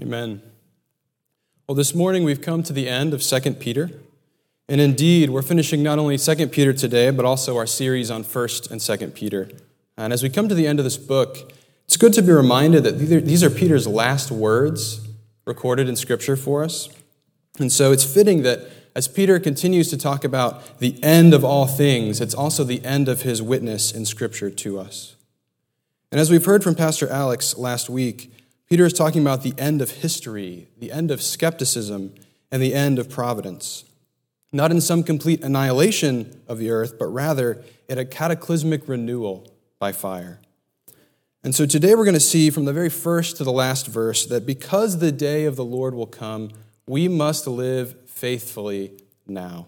Amen. 0.00 0.40
Well, 1.66 1.74
this 1.74 1.92
morning 1.92 2.22
we've 2.22 2.40
come 2.40 2.62
to 2.62 2.72
the 2.72 2.88
end 2.88 3.12
of 3.12 3.20
2 3.20 3.54
Peter. 3.54 3.90
And 4.68 4.80
indeed, 4.80 5.30
we're 5.30 5.42
finishing 5.42 5.82
not 5.82 5.98
only 5.98 6.16
2 6.16 6.46
Peter 6.48 6.72
today, 6.72 7.10
but 7.10 7.24
also 7.24 7.56
our 7.56 7.66
series 7.66 8.08
on 8.08 8.22
1st 8.22 8.70
and 8.70 8.80
2 8.80 9.08
Peter. 9.08 9.48
And 9.96 10.12
as 10.12 10.22
we 10.22 10.30
come 10.30 10.48
to 10.48 10.54
the 10.54 10.68
end 10.68 10.78
of 10.78 10.84
this 10.84 10.96
book, 10.96 11.52
it's 11.86 11.96
good 11.96 12.12
to 12.12 12.22
be 12.22 12.30
reminded 12.30 12.84
that 12.84 12.92
these 12.92 13.42
are 13.42 13.50
Peter's 13.50 13.88
last 13.88 14.30
words 14.30 15.08
recorded 15.46 15.88
in 15.88 15.96
Scripture 15.96 16.36
for 16.36 16.62
us. 16.62 16.88
And 17.58 17.72
so 17.72 17.90
it's 17.90 18.04
fitting 18.04 18.42
that 18.42 18.60
as 18.94 19.08
Peter 19.08 19.40
continues 19.40 19.90
to 19.90 19.96
talk 19.96 20.22
about 20.22 20.78
the 20.78 21.02
end 21.02 21.34
of 21.34 21.44
all 21.44 21.66
things, 21.66 22.20
it's 22.20 22.34
also 22.34 22.62
the 22.62 22.84
end 22.84 23.08
of 23.08 23.22
his 23.22 23.42
witness 23.42 23.90
in 23.90 24.04
Scripture 24.04 24.50
to 24.50 24.78
us. 24.78 25.16
And 26.12 26.20
as 26.20 26.30
we've 26.30 26.44
heard 26.44 26.62
from 26.62 26.76
Pastor 26.76 27.08
Alex 27.08 27.56
last 27.58 27.90
week, 27.90 28.32
Peter 28.68 28.84
is 28.84 28.92
talking 28.92 29.22
about 29.22 29.42
the 29.42 29.54
end 29.56 29.80
of 29.80 29.90
history, 29.90 30.68
the 30.78 30.92
end 30.92 31.10
of 31.10 31.22
skepticism, 31.22 32.14
and 32.50 32.62
the 32.62 32.74
end 32.74 32.98
of 32.98 33.08
providence. 33.08 33.84
Not 34.52 34.70
in 34.70 34.80
some 34.80 35.02
complete 35.02 35.42
annihilation 35.42 36.42
of 36.46 36.58
the 36.58 36.70
earth, 36.70 36.98
but 36.98 37.06
rather 37.06 37.64
in 37.88 37.98
a 37.98 38.04
cataclysmic 38.04 38.86
renewal 38.86 39.50
by 39.78 39.92
fire. 39.92 40.40
And 41.42 41.54
so 41.54 41.66
today 41.66 41.94
we're 41.94 42.04
going 42.04 42.14
to 42.14 42.20
see 42.20 42.50
from 42.50 42.64
the 42.66 42.72
very 42.72 42.90
first 42.90 43.36
to 43.36 43.44
the 43.44 43.52
last 43.52 43.86
verse 43.86 44.26
that 44.26 44.44
because 44.44 44.98
the 44.98 45.12
day 45.12 45.44
of 45.44 45.56
the 45.56 45.64
Lord 45.64 45.94
will 45.94 46.06
come, 46.06 46.50
we 46.86 47.08
must 47.08 47.46
live 47.46 47.96
faithfully 48.06 48.92
now. 49.26 49.66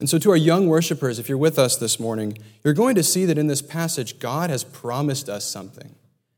And 0.00 0.10
so, 0.10 0.18
to 0.18 0.30
our 0.30 0.36
young 0.36 0.66
worshipers, 0.66 1.20
if 1.20 1.28
you're 1.28 1.38
with 1.38 1.60
us 1.60 1.76
this 1.76 2.00
morning, 2.00 2.36
you're 2.64 2.74
going 2.74 2.96
to 2.96 3.04
see 3.04 3.24
that 3.26 3.38
in 3.38 3.46
this 3.46 3.62
passage, 3.62 4.18
God 4.18 4.50
has 4.50 4.64
promised 4.64 5.28
us 5.28 5.44
something. 5.44 5.94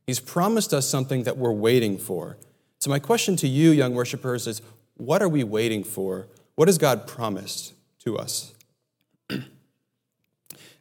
He's 0.06 0.20
promised 0.20 0.74
us 0.74 0.88
something 0.88 1.22
that 1.24 1.36
we're 1.36 1.52
waiting 1.52 1.98
for. 1.98 2.36
So, 2.78 2.90
my 2.90 2.98
question 2.98 3.36
to 3.36 3.48
you, 3.48 3.70
young 3.70 3.94
worshipers, 3.94 4.46
is 4.46 4.60
what 4.96 5.22
are 5.22 5.28
we 5.28 5.42
waiting 5.42 5.82
for? 5.82 6.26
What 6.54 6.68
has 6.68 6.78
God 6.78 7.06
promised 7.06 7.72
to 8.00 8.18
us? 8.18 8.54
and 9.30 9.48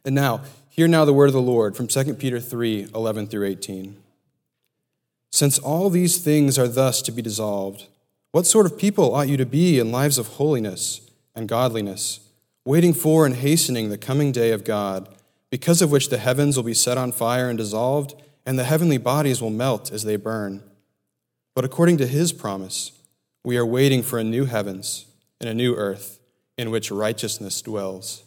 now, 0.04 0.42
hear 0.68 0.86
now 0.86 1.04
the 1.04 1.14
word 1.14 1.26
of 1.26 1.32
the 1.32 1.40
Lord 1.40 1.76
from 1.76 1.86
2 1.86 2.14
Peter 2.14 2.38
3 2.38 2.88
11 2.94 3.26
through 3.28 3.46
18. 3.46 3.96
Since 5.32 5.58
all 5.58 5.90
these 5.90 6.18
things 6.18 6.58
are 6.58 6.68
thus 6.68 7.02
to 7.02 7.10
be 7.10 7.22
dissolved, 7.22 7.86
what 8.30 8.46
sort 8.46 8.66
of 8.66 8.78
people 8.78 9.14
ought 9.14 9.28
you 9.28 9.36
to 9.36 9.46
be 9.46 9.78
in 9.78 9.90
lives 9.90 10.18
of 10.18 10.28
holiness 10.28 11.00
and 11.34 11.48
godliness, 11.48 12.20
waiting 12.64 12.92
for 12.92 13.26
and 13.26 13.36
hastening 13.36 13.88
the 13.88 13.98
coming 13.98 14.30
day 14.30 14.50
of 14.52 14.64
God, 14.64 15.08
because 15.50 15.80
of 15.80 15.90
which 15.90 16.08
the 16.08 16.18
heavens 16.18 16.56
will 16.56 16.64
be 16.64 16.74
set 16.74 16.98
on 16.98 17.12
fire 17.12 17.48
and 17.48 17.58
dissolved? 17.58 18.14
And 18.46 18.58
the 18.58 18.64
heavenly 18.64 18.98
bodies 18.98 19.40
will 19.40 19.50
melt 19.50 19.90
as 19.90 20.04
they 20.04 20.16
burn. 20.16 20.62
But 21.54 21.64
according 21.64 21.98
to 21.98 22.06
his 22.06 22.32
promise, 22.32 22.92
we 23.44 23.56
are 23.56 23.66
waiting 23.66 24.02
for 24.02 24.18
a 24.18 24.24
new 24.24 24.44
heavens 24.44 25.06
and 25.40 25.48
a 25.48 25.54
new 25.54 25.74
earth 25.74 26.18
in 26.56 26.70
which 26.70 26.90
righteousness 26.90 27.62
dwells. 27.62 28.24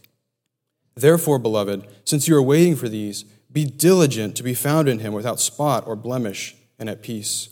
Therefore, 0.95 1.39
beloved, 1.39 1.87
since 2.05 2.27
you 2.27 2.35
are 2.35 2.41
waiting 2.41 2.75
for 2.75 2.89
these, 2.89 3.23
be 3.51 3.65
diligent 3.65 4.35
to 4.35 4.43
be 4.43 4.53
found 4.53 4.89
in 4.89 4.99
him 4.99 5.13
without 5.13 5.39
spot 5.39 5.85
or 5.87 5.95
blemish 5.95 6.55
and 6.79 6.89
at 6.89 7.03
peace. 7.03 7.49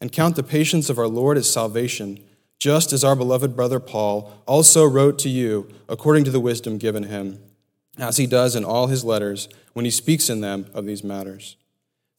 And 0.00 0.12
count 0.12 0.36
the 0.36 0.42
patience 0.42 0.90
of 0.90 0.98
our 0.98 1.08
Lord 1.08 1.36
as 1.36 1.50
salvation, 1.50 2.24
just 2.58 2.92
as 2.92 3.04
our 3.04 3.16
beloved 3.16 3.54
brother 3.54 3.80
Paul 3.80 4.32
also 4.46 4.84
wrote 4.84 5.18
to 5.20 5.28
you 5.28 5.68
according 5.88 6.24
to 6.24 6.30
the 6.30 6.40
wisdom 6.40 6.78
given 6.78 7.04
him, 7.04 7.40
as 7.98 8.16
he 8.16 8.26
does 8.26 8.56
in 8.56 8.64
all 8.64 8.86
his 8.86 9.04
letters 9.04 9.48
when 9.72 9.84
he 9.84 9.90
speaks 9.90 10.28
in 10.30 10.40
them 10.40 10.66
of 10.74 10.86
these 10.86 11.04
matters. 11.04 11.56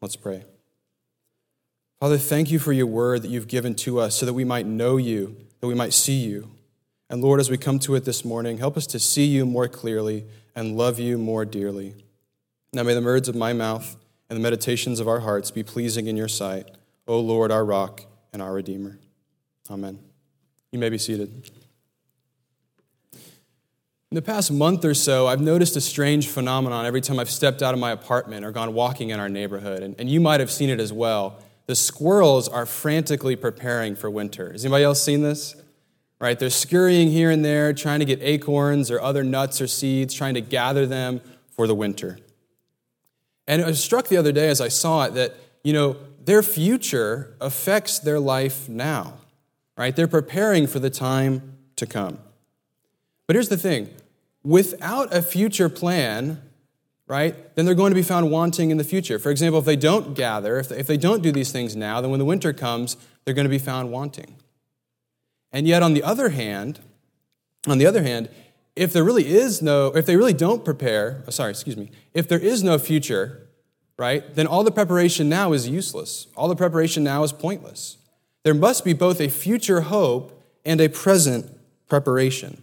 Let's 0.00 0.16
pray. 0.16 0.44
Father, 2.00 2.18
thank 2.18 2.50
you 2.50 2.58
for 2.58 2.72
your 2.72 2.86
word 2.86 3.22
that 3.22 3.30
you've 3.30 3.48
given 3.48 3.74
to 3.76 3.98
us 3.98 4.14
so 4.14 4.24
that 4.24 4.34
we 4.34 4.44
might 4.44 4.66
know 4.66 4.96
you, 4.96 5.36
that 5.60 5.66
we 5.66 5.74
might 5.74 5.92
see 5.92 6.14
you. 6.14 6.50
And 7.10 7.20
Lord, 7.20 7.40
as 7.40 7.50
we 7.50 7.56
come 7.56 7.78
to 7.80 7.96
it 7.96 8.04
this 8.04 8.24
morning, 8.24 8.58
help 8.58 8.76
us 8.76 8.86
to 8.88 8.98
see 8.98 9.24
you 9.24 9.44
more 9.44 9.66
clearly 9.66 10.26
and 10.54 10.76
love 10.76 10.98
you 10.98 11.18
more 11.18 11.44
dearly. 11.44 11.94
Now 12.72 12.84
may 12.84 12.94
the 12.94 13.02
words 13.02 13.28
of 13.28 13.34
my 13.34 13.52
mouth 13.52 13.96
and 14.28 14.36
the 14.36 14.42
meditations 14.42 15.00
of 15.00 15.08
our 15.08 15.20
hearts 15.20 15.50
be 15.50 15.62
pleasing 15.62 16.06
in 16.06 16.16
your 16.16 16.28
sight, 16.28 16.70
O 17.06 17.18
Lord, 17.18 17.50
our 17.50 17.64
rock 17.64 18.04
and 18.32 18.42
our 18.42 18.52
Redeemer. 18.52 18.98
Amen. 19.70 19.98
You 20.70 20.78
may 20.78 20.90
be 20.90 20.98
seated. 20.98 21.50
In 24.10 24.14
the 24.14 24.22
past 24.22 24.50
month 24.50 24.86
or 24.86 24.94
so, 24.94 25.26
I've 25.26 25.42
noticed 25.42 25.76
a 25.76 25.82
strange 25.82 26.28
phenomenon 26.28 26.86
every 26.86 27.02
time 27.02 27.18
I've 27.18 27.30
stepped 27.30 27.62
out 27.62 27.74
of 27.74 27.80
my 27.80 27.90
apartment 27.90 28.42
or 28.42 28.52
gone 28.52 28.72
walking 28.72 29.10
in 29.10 29.20
our 29.20 29.28
neighborhood, 29.28 29.82
and, 29.82 29.94
and 29.98 30.08
you 30.08 30.18
might 30.18 30.40
have 30.40 30.50
seen 30.50 30.70
it 30.70 30.80
as 30.80 30.94
well. 30.94 31.38
The 31.66 31.74
squirrels 31.74 32.48
are 32.48 32.64
frantically 32.64 33.36
preparing 33.36 33.94
for 33.94 34.08
winter. 34.08 34.50
Has 34.52 34.64
anybody 34.64 34.84
else 34.84 35.02
seen 35.02 35.20
this? 35.20 35.54
Right? 36.18 36.38
They're 36.38 36.48
scurrying 36.48 37.10
here 37.10 37.30
and 37.30 37.44
there, 37.44 37.74
trying 37.74 37.98
to 37.98 38.06
get 38.06 38.22
acorns 38.22 38.90
or 38.90 38.98
other 38.98 39.22
nuts 39.22 39.60
or 39.60 39.66
seeds, 39.66 40.14
trying 40.14 40.34
to 40.34 40.40
gather 40.40 40.86
them 40.86 41.20
for 41.50 41.66
the 41.66 41.74
winter. 41.74 42.18
And 43.46 43.60
it 43.60 43.66
was 43.66 43.84
struck 43.84 44.08
the 44.08 44.16
other 44.16 44.32
day 44.32 44.48
as 44.48 44.62
I 44.62 44.68
saw 44.68 45.04
it 45.04 45.14
that, 45.14 45.34
you 45.62 45.74
know, 45.74 45.98
their 46.24 46.42
future 46.42 47.36
affects 47.42 47.98
their 47.98 48.18
life 48.18 48.70
now, 48.70 49.18
right? 49.76 49.94
They're 49.94 50.08
preparing 50.08 50.66
for 50.66 50.78
the 50.78 50.90
time 50.90 51.58
to 51.76 51.86
come. 51.86 52.20
But 53.28 53.36
here's 53.36 53.50
the 53.50 53.56
thing 53.56 53.90
without 54.42 55.14
a 55.14 55.22
future 55.22 55.68
plan, 55.68 56.42
right, 57.06 57.54
then 57.54 57.66
they're 57.66 57.74
going 57.74 57.90
to 57.90 57.94
be 57.94 58.02
found 58.02 58.30
wanting 58.30 58.70
in 58.70 58.78
the 58.78 58.84
future. 58.84 59.18
For 59.20 59.30
example, 59.30 59.60
if 59.60 59.66
they 59.66 59.76
don't 59.76 60.14
gather, 60.14 60.58
if 60.58 60.70
they, 60.70 60.78
if 60.78 60.86
they 60.88 60.96
don't 60.96 61.22
do 61.22 61.30
these 61.30 61.52
things 61.52 61.76
now, 61.76 62.00
then 62.00 62.10
when 62.10 62.18
the 62.18 62.24
winter 62.24 62.52
comes, 62.52 62.96
they're 63.24 63.34
going 63.34 63.44
to 63.44 63.50
be 63.50 63.58
found 63.58 63.92
wanting. 63.92 64.34
And 65.52 65.68
yet, 65.68 65.82
on 65.82 65.92
the 65.92 66.02
other 66.02 66.30
hand, 66.30 66.80
on 67.66 67.78
the 67.78 67.86
other 67.86 68.02
hand, 68.02 68.30
if 68.74 68.92
there 68.92 69.04
really 69.04 69.28
is 69.28 69.60
no, 69.60 69.88
if 69.88 70.06
they 70.06 70.16
really 70.16 70.32
don't 70.32 70.64
prepare, 70.64 71.22
oh, 71.26 71.30
sorry, 71.30 71.50
excuse 71.50 71.76
me, 71.76 71.90
if 72.14 72.28
there 72.28 72.38
is 72.38 72.62
no 72.62 72.78
future, 72.78 73.46
right, 73.98 74.34
then 74.34 74.46
all 74.46 74.64
the 74.64 74.70
preparation 74.70 75.28
now 75.28 75.52
is 75.52 75.68
useless. 75.68 76.28
All 76.34 76.48
the 76.48 76.56
preparation 76.56 77.04
now 77.04 77.24
is 77.24 77.32
pointless. 77.32 77.98
There 78.44 78.54
must 78.54 78.84
be 78.84 78.94
both 78.94 79.20
a 79.20 79.28
future 79.28 79.82
hope 79.82 80.42
and 80.64 80.80
a 80.80 80.88
present 80.88 81.54
preparation 81.88 82.62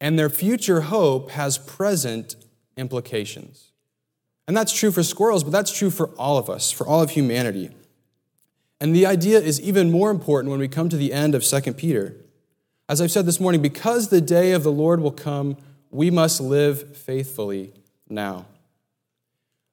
and 0.00 0.18
their 0.18 0.30
future 0.30 0.82
hope 0.82 1.30
has 1.32 1.58
present 1.58 2.36
implications. 2.76 3.72
And 4.48 4.56
that's 4.56 4.72
true 4.72 4.90
for 4.90 5.02
squirrels, 5.02 5.44
but 5.44 5.52
that's 5.52 5.76
true 5.76 5.90
for 5.90 6.08
all 6.18 6.38
of 6.38 6.48
us, 6.48 6.70
for 6.70 6.86
all 6.86 7.02
of 7.02 7.10
humanity. 7.10 7.70
And 8.80 8.96
the 8.96 9.06
idea 9.06 9.38
is 9.38 9.60
even 9.60 9.90
more 9.90 10.10
important 10.10 10.50
when 10.50 10.58
we 10.58 10.68
come 10.68 10.88
to 10.88 10.96
the 10.96 11.12
end 11.12 11.34
of 11.34 11.44
2 11.44 11.74
Peter. 11.74 12.16
As 12.88 13.00
I've 13.00 13.10
said 13.10 13.26
this 13.26 13.38
morning, 13.38 13.62
because 13.62 14.08
the 14.08 14.20
day 14.20 14.52
of 14.52 14.62
the 14.62 14.72
Lord 14.72 15.00
will 15.00 15.12
come, 15.12 15.56
we 15.90 16.10
must 16.10 16.40
live 16.40 16.96
faithfully 16.96 17.72
now. 18.08 18.46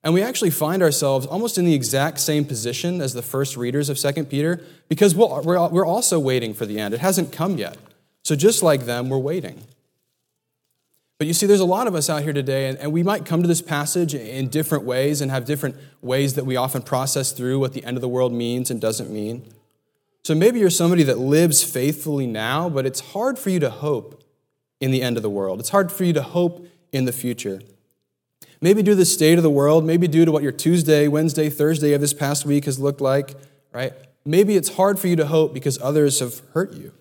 And 0.04 0.14
we 0.14 0.22
actually 0.22 0.52
find 0.52 0.84
ourselves 0.84 1.26
almost 1.26 1.58
in 1.58 1.66
the 1.66 1.74
exact 1.74 2.20
same 2.20 2.46
position 2.46 3.02
as 3.02 3.14
the 3.14 3.22
first 3.22 3.58
readers 3.58 3.90
of 3.90 3.98
2 3.98 4.26
Peter 4.26 4.64
because 4.90 5.16
we're 5.16 5.86
also 5.86 6.20
waiting 6.20 6.54
for 6.54 6.66
the 6.66 6.80
end. 6.80 6.94
It 6.94 7.00
hasn't 7.00 7.32
come 7.32 7.58
yet. 7.58 7.78
So, 8.24 8.36
just 8.36 8.62
like 8.62 8.86
them, 8.86 9.10
we're 9.10 9.18
waiting. 9.18 9.64
But 11.18 11.26
you 11.26 11.34
see, 11.34 11.48
there's 11.48 11.60
a 11.60 11.66
lot 11.66 11.88
of 11.88 11.96
us 11.96 12.12
out 12.12 12.22
here 12.22 12.34
today, 12.34 12.68
and, 12.68 12.92
we 12.92 13.02
might 13.02 13.26
come 13.26 13.42
to 13.42 13.48
this 13.48 13.62
passage 13.62 14.14
in 14.14 14.50
different 14.50 14.84
ways 14.84 15.20
and 15.20 15.32
have 15.32 15.46
different 15.46 15.76
ways 16.02 16.36
that 16.36 16.46
we 16.46 16.56
often 16.56 16.84
process 16.84 17.32
through 17.32 17.58
what 17.58 17.74
the 17.74 17.84
end 17.84 17.98
of 17.98 18.02
the 18.02 18.08
world 18.08 18.32
means 18.32 18.70
and 18.70 18.80
doesn't 18.80 19.10
mean. 19.10 19.52
So 20.24 20.36
maybe 20.36 20.60
you're 20.60 20.70
somebody 20.70 21.04
that 21.04 21.18
lives 21.18 21.64
faithfully 21.64 22.28
now, 22.28 22.70
but 22.70 22.86
it's 22.86 23.00
hard 23.00 23.40
for 23.40 23.50
you 23.50 23.60
to 23.62 23.70
hope 23.70 24.24
in 24.80 24.92
the 24.92 25.02
end 25.02 25.18
of 25.18 25.24
the 25.24 25.30
world. 25.30 25.60
It's 25.60 25.70
hard 25.70 25.92
for 25.92 26.04
you 26.04 26.14
to 26.14 26.22
hope 26.22 26.68
in 26.92 27.06
the 27.06 27.12
future. 27.12 27.62
Maybe 28.62 28.84
due 28.84 28.92
to 28.92 28.96
the 28.96 29.06
state 29.06 29.40
of 29.40 29.44
the 29.44 29.50
world, 29.50 29.86
maybe 29.86 30.08
due 30.08 30.26
to 30.26 30.32
what 30.32 30.44
your 30.44 30.52
Tuesday, 30.52 31.08
Wednesday, 31.08 31.50
Thursday 31.50 31.94
of 31.94 32.02
this 32.02 32.14
past 32.14 32.46
week 32.46 32.66
has 32.66 32.80
looked 32.80 33.02
like, 33.02 33.34
right? 33.72 33.94
Maybe 34.24 34.56
it's 34.56 34.76
hard 34.76 35.00
for 35.00 35.08
you 35.08 35.16
to 35.16 35.26
hope 35.26 35.54
because 35.54 35.80
others 35.82 36.20
have 36.20 36.42
hurt 36.54 36.74
you. 36.74 36.92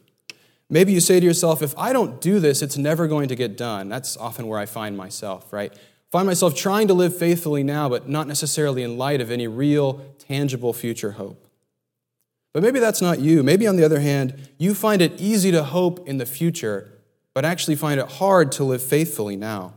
Maybe 0.69 0.93
you 0.93 1.01
say 1.01 1.21
to 1.21 1.27
yourself, 1.27 1.63
if 1.63 1.77
I 1.79 1.93
don't 1.93 2.21
do 2.21 2.41
this, 2.41 2.61
it's 2.61 2.77
never 2.77 3.07
going 3.07 3.29
to 3.29 3.37
get 3.37 3.57
done. 3.57 3.89
That's 3.89 4.17
often 4.17 4.49
where 4.49 4.59
I 4.59 4.67
find 4.67 4.97
myself, 4.97 5.53
right? 5.53 5.73
Find 6.11 6.27
myself 6.27 6.55
trying 6.55 6.89
to 6.89 6.95
live 6.95 7.17
faithfully 7.17 7.63
now, 7.63 7.89
but 7.89 8.09
not 8.09 8.27
necessarily 8.27 8.83
in 8.83 8.99
light 8.99 9.21
of 9.21 9.31
any 9.31 9.47
real, 9.47 10.15
tangible 10.19 10.73
future 10.73 11.13
hope. 11.13 11.47
But 12.53 12.63
maybe 12.63 12.81
that's 12.81 13.03
not 13.03 13.21
you. 13.21 13.43
Maybe, 13.43 13.67
on 13.67 13.77
the 13.77 13.85
other 13.85 14.01
hand, 14.01 14.49
you 14.57 14.75
find 14.75 15.03
it 15.03 15.21
easy 15.21 15.51
to 15.53 15.63
hope 15.63 16.09
in 16.09 16.17
the 16.17 16.27
future, 16.27 16.91
but 17.35 17.45
actually 17.45 17.77
find 17.77 18.01
it 18.01 18.13
hard 18.13 18.51
to 18.53 18.65
live 18.65 18.83
faithfully 18.83 19.37
now. 19.37 19.75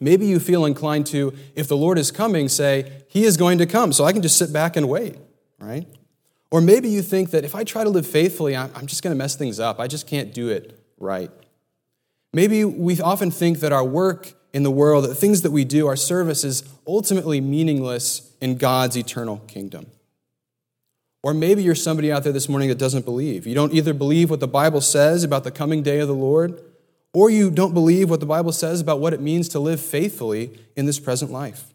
Maybe 0.00 0.26
you 0.26 0.40
feel 0.40 0.64
inclined 0.64 1.06
to, 1.08 1.32
if 1.54 1.68
the 1.68 1.76
Lord 1.76 1.98
is 1.98 2.10
coming, 2.10 2.48
say, 2.48 3.04
He 3.08 3.24
is 3.24 3.36
going 3.36 3.58
to 3.58 3.66
come, 3.66 3.92
so 3.92 4.04
I 4.04 4.12
can 4.12 4.22
just 4.22 4.36
sit 4.36 4.52
back 4.52 4.76
and 4.76 4.88
wait, 4.88 5.16
right? 5.58 5.86
Or 6.54 6.60
maybe 6.60 6.88
you 6.88 7.02
think 7.02 7.32
that 7.32 7.44
if 7.44 7.56
I 7.56 7.64
try 7.64 7.82
to 7.82 7.90
live 7.90 8.06
faithfully, 8.06 8.56
I'm 8.56 8.86
just 8.86 9.02
going 9.02 9.10
to 9.10 9.18
mess 9.18 9.34
things 9.34 9.58
up. 9.58 9.80
I 9.80 9.88
just 9.88 10.06
can't 10.06 10.32
do 10.32 10.50
it 10.50 10.78
right. 11.00 11.28
Maybe 12.32 12.64
we 12.64 13.00
often 13.00 13.32
think 13.32 13.58
that 13.58 13.72
our 13.72 13.84
work 13.84 14.34
in 14.52 14.62
the 14.62 14.70
world, 14.70 15.04
the 15.04 15.16
things 15.16 15.42
that 15.42 15.50
we 15.50 15.64
do, 15.64 15.88
our 15.88 15.96
service 15.96 16.44
is 16.44 16.62
ultimately 16.86 17.40
meaningless 17.40 18.32
in 18.40 18.56
God's 18.56 18.96
eternal 18.96 19.38
kingdom. 19.48 19.86
Or 21.24 21.34
maybe 21.34 21.64
you're 21.64 21.74
somebody 21.74 22.12
out 22.12 22.22
there 22.22 22.32
this 22.32 22.48
morning 22.48 22.68
that 22.68 22.78
doesn't 22.78 23.04
believe. 23.04 23.48
You 23.48 23.56
don't 23.56 23.74
either 23.74 23.92
believe 23.92 24.30
what 24.30 24.38
the 24.38 24.46
Bible 24.46 24.80
says 24.80 25.24
about 25.24 25.42
the 25.42 25.50
coming 25.50 25.82
day 25.82 25.98
of 25.98 26.06
the 26.06 26.14
Lord, 26.14 26.62
or 27.12 27.30
you 27.30 27.50
don't 27.50 27.74
believe 27.74 28.08
what 28.08 28.20
the 28.20 28.26
Bible 28.26 28.52
says 28.52 28.80
about 28.80 29.00
what 29.00 29.12
it 29.12 29.20
means 29.20 29.48
to 29.48 29.58
live 29.58 29.80
faithfully 29.80 30.56
in 30.76 30.86
this 30.86 31.00
present 31.00 31.32
life. 31.32 31.74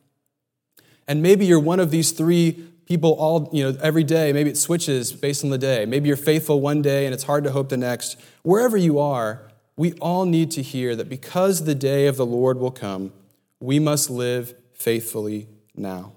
And 1.06 1.22
maybe 1.22 1.46
you're 1.46 1.60
one 1.60 1.82
of 1.82 1.92
these 1.92 2.12
three 2.12 2.70
people 2.90 3.12
all, 3.14 3.50
you 3.54 3.64
know, 3.64 3.78
every 3.82 4.04
day. 4.04 4.34
Maybe 4.34 4.50
it 4.50 4.58
switches 4.58 5.14
based 5.14 5.44
on 5.44 5.52
the 5.52 5.60
day. 5.60 5.86
Maybe 5.86 6.08
you're 6.08 6.18
faithful 6.18 6.60
one 6.60 6.82
day 6.82 7.06
and 7.06 7.14
it's 7.14 7.24
hard 7.24 7.44
to 7.44 7.52
hope 7.52 7.70
the 7.70 7.78
next. 7.78 8.20
Wherever 8.42 8.76
you 8.76 8.98
are, 9.00 9.48
we 9.78 9.94
all 9.94 10.26
need 10.26 10.50
to 10.52 10.64
hear 10.64 10.96
that 10.96 11.08
because 11.08 11.64
the 11.64 11.76
day 11.76 12.08
of 12.08 12.18
the 12.18 12.26
Lord 12.26 12.58
will 12.58 12.72
come, 12.72 13.14
we 13.60 13.80
must 13.80 14.10
live 14.10 14.56
faithfully 14.74 15.48
now. 15.76 16.14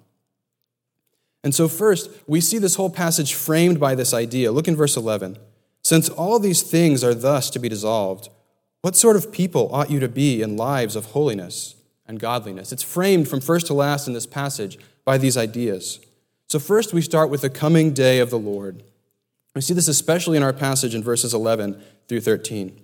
And 1.45 1.55
so, 1.55 1.69
first, 1.69 2.09
we 2.27 2.41
see 2.41 2.59
this 2.59 2.77
whole 2.77 2.91
passage 2.91 3.35
framed 3.35 3.79
by 3.79 3.95
this 3.95 4.15
idea. 4.15 4.53
Look 4.53 4.69
in 4.69 4.77
verse 4.77 4.97
11. 4.97 5.37
Since 5.83 6.09
all 6.09 6.39
these 6.39 6.63
things 6.63 7.05
are 7.05 7.15
thus 7.15 7.51
to 7.51 7.59
be 7.59 7.69
dissolved, 7.69 8.31
what 8.81 8.97
sort 8.97 9.17
of 9.17 9.31
people 9.31 9.69
ought 9.75 9.91
you 9.91 10.01
to 10.01 10.09
be 10.09 10.41
in 10.41 10.57
lives 10.57 10.97
of 10.97 11.07
holiness 11.07 11.75
and 12.07 12.19
godliness? 12.19 12.73
It's 12.73 12.83
framed 12.83 13.29
from 13.29 13.41
first 13.41 13.67
to 13.67 13.75
last 13.75 14.07
in 14.07 14.15
this 14.15 14.27
passage 14.27 14.79
by 15.05 15.19
these 15.19 15.37
ideas. 15.37 15.99
So, 16.53 16.59
first, 16.59 16.93
we 16.93 17.01
start 17.01 17.31
with 17.31 17.41
the 17.41 17.49
coming 17.49 17.95
day 17.95 18.19
of 18.19 18.29
the 18.29 18.39
Lord. 18.39 18.83
We 19.55 19.63
see 19.63 19.73
this 19.73 19.89
especially 19.89 20.37
in 20.37 20.43
our 20.43 20.53
passage 20.53 20.95
in 20.95 21.03
verses 21.03 21.33
11 21.33 21.83
through 22.09 22.21
13. 22.21 22.79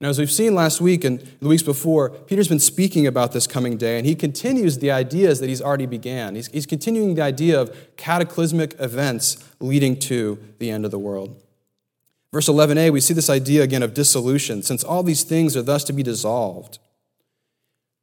Now, 0.00 0.08
as 0.08 0.18
we've 0.18 0.28
seen 0.28 0.56
last 0.56 0.80
week 0.80 1.04
and 1.04 1.20
the 1.40 1.46
weeks 1.46 1.62
before, 1.62 2.10
Peter's 2.10 2.48
been 2.48 2.58
speaking 2.58 3.06
about 3.06 3.30
this 3.30 3.46
coming 3.46 3.76
day, 3.76 3.96
and 3.96 4.04
he 4.04 4.16
continues 4.16 4.78
the 4.78 4.90
ideas 4.90 5.38
that 5.38 5.48
he's 5.48 5.62
already 5.62 5.86
began. 5.86 6.34
He's, 6.34 6.48
he's 6.48 6.66
continuing 6.66 7.14
the 7.14 7.22
idea 7.22 7.60
of 7.60 7.72
cataclysmic 7.96 8.74
events 8.80 9.36
leading 9.60 9.96
to 10.00 10.40
the 10.58 10.68
end 10.68 10.84
of 10.84 10.90
the 10.90 10.98
world. 10.98 11.40
Verse 12.32 12.48
11a, 12.48 12.90
we 12.90 13.00
see 13.00 13.14
this 13.14 13.30
idea 13.30 13.62
again 13.62 13.84
of 13.84 13.94
dissolution, 13.94 14.64
since 14.64 14.82
all 14.82 15.04
these 15.04 15.22
things 15.22 15.56
are 15.56 15.62
thus 15.62 15.84
to 15.84 15.92
be 15.92 16.02
dissolved. 16.02 16.79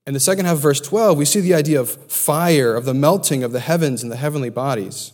In 0.08 0.14
the 0.14 0.22
second 0.22 0.46
half 0.46 0.56
of 0.56 0.62
verse 0.62 0.80
12, 0.80 1.18
we 1.18 1.26
see 1.26 1.42
the 1.42 1.54
idea 1.54 1.82
of 1.82 1.90
fire, 2.10 2.76
of 2.76 2.86
the 2.86 2.94
melting 2.94 3.44
of 3.44 3.52
the 3.52 3.60
heavens 3.60 4.02
and 4.02 4.10
the 4.10 4.16
heavenly 4.16 4.50
bodies, 4.50 5.12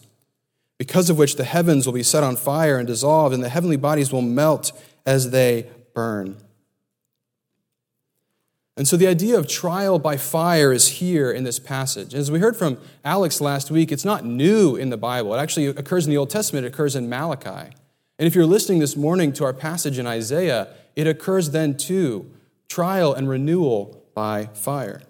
because 0.77 1.09
of 1.09 1.17
which 1.17 1.35
the 1.35 1.43
heavens 1.43 1.87
will 1.87 1.93
be 1.93 2.03
set 2.03 2.23
on 2.23 2.35
fire 2.35 2.77
and 2.77 2.85
dissolved, 2.85 3.33
and 3.33 3.43
the 3.43 3.49
heavenly 3.49 3.75
bodies 3.75 4.11
will 4.11 4.21
melt 4.21 4.71
as 5.03 5.31
they 5.31 5.67
burn. 5.95 6.37
And 8.77 8.87
so 8.87 8.95
the 8.95 9.07
idea 9.07 9.35
of 9.35 9.47
trial 9.47 9.97
by 9.97 10.15
fire 10.15 10.71
is 10.71 10.87
here 10.87 11.31
in 11.31 11.43
this 11.43 11.57
passage. 11.57 12.13
As 12.13 12.29
we 12.29 12.37
heard 12.37 12.55
from 12.55 12.77
Alex 13.03 13.41
last 13.41 13.71
week, 13.71 13.91
it's 13.91 14.05
not 14.05 14.23
new 14.23 14.75
in 14.75 14.91
the 14.91 14.97
Bible. 14.97 15.33
It 15.33 15.39
actually 15.39 15.67
occurs 15.67 16.05
in 16.05 16.11
the 16.11 16.17
Old 16.17 16.29
Testament, 16.29 16.67
it 16.67 16.69
occurs 16.69 16.95
in 16.95 17.09
Malachi. 17.09 17.73
And 18.19 18.27
if 18.27 18.35
you're 18.35 18.45
listening 18.45 18.77
this 18.77 18.95
morning 18.95 19.33
to 19.33 19.43
our 19.43 19.53
passage 19.53 19.97
in 19.97 20.05
Isaiah, 20.05 20.67
it 20.95 21.07
occurs 21.07 21.49
then 21.49 21.77
too 21.77 22.29
trial 22.69 23.11
and 23.11 23.27
renewal 23.27 24.02
by 24.13 24.49
fire. 24.53 25.01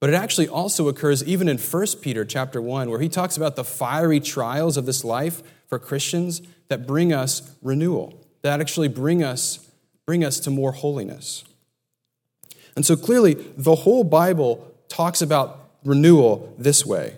But 0.00 0.10
it 0.10 0.14
actually 0.14 0.48
also 0.48 0.88
occurs 0.88 1.22
even 1.24 1.48
in 1.48 1.58
1 1.58 1.86
Peter 2.00 2.24
chapter 2.24 2.60
1, 2.62 2.88
where 2.88 3.00
he 3.00 3.08
talks 3.08 3.36
about 3.36 3.56
the 3.56 3.64
fiery 3.64 4.18
trials 4.18 4.76
of 4.76 4.86
this 4.86 5.04
life 5.04 5.42
for 5.66 5.78
Christians 5.78 6.40
that 6.68 6.86
bring 6.86 7.12
us 7.12 7.54
renewal, 7.62 8.24
that 8.42 8.60
actually 8.60 8.88
bring 8.88 9.22
us, 9.22 9.70
bring 10.06 10.24
us 10.24 10.40
to 10.40 10.50
more 10.50 10.72
holiness. 10.72 11.44
And 12.74 12.86
so 12.86 12.96
clearly, 12.96 13.34
the 13.34 13.74
whole 13.74 14.04
Bible 14.04 14.74
talks 14.88 15.20
about 15.20 15.70
renewal 15.84 16.54
this 16.58 16.86
way. 16.86 17.16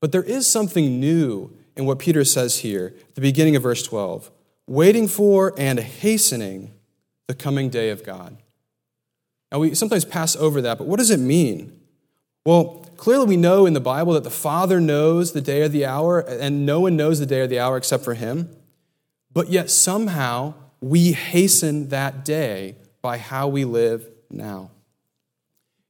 But 0.00 0.10
there 0.12 0.22
is 0.22 0.46
something 0.46 0.98
new 0.98 1.56
in 1.76 1.86
what 1.86 1.98
Peter 1.98 2.24
says 2.24 2.58
here 2.58 2.94
at 3.08 3.14
the 3.14 3.20
beginning 3.20 3.56
of 3.56 3.62
verse 3.62 3.82
12 3.82 4.30
waiting 4.66 5.06
for 5.06 5.52
and 5.58 5.78
hastening 5.78 6.72
the 7.28 7.34
coming 7.34 7.68
day 7.68 7.90
of 7.90 8.04
God. 8.04 8.36
Now, 9.52 9.60
we 9.60 9.74
sometimes 9.74 10.04
pass 10.04 10.36
over 10.36 10.60
that, 10.62 10.78
but 10.78 10.86
what 10.86 10.98
does 10.98 11.10
it 11.10 11.20
mean? 11.20 11.80
Well, 12.44 12.86
clearly 12.96 13.26
we 13.26 13.36
know 13.36 13.66
in 13.66 13.72
the 13.72 13.80
Bible 13.80 14.12
that 14.14 14.24
the 14.24 14.30
Father 14.30 14.80
knows 14.80 15.32
the 15.32 15.40
day 15.40 15.62
or 15.62 15.68
the 15.68 15.86
hour, 15.86 16.20
and 16.20 16.66
no 16.66 16.80
one 16.80 16.96
knows 16.96 17.18
the 17.18 17.26
day 17.26 17.40
or 17.40 17.46
the 17.46 17.58
hour 17.58 17.76
except 17.76 18.04
for 18.04 18.14
Him. 18.14 18.54
But 19.32 19.50
yet 19.50 19.70
somehow 19.70 20.54
we 20.80 21.12
hasten 21.12 21.88
that 21.88 22.24
day 22.24 22.76
by 23.00 23.18
how 23.18 23.48
we 23.48 23.64
live 23.64 24.08
now. 24.30 24.70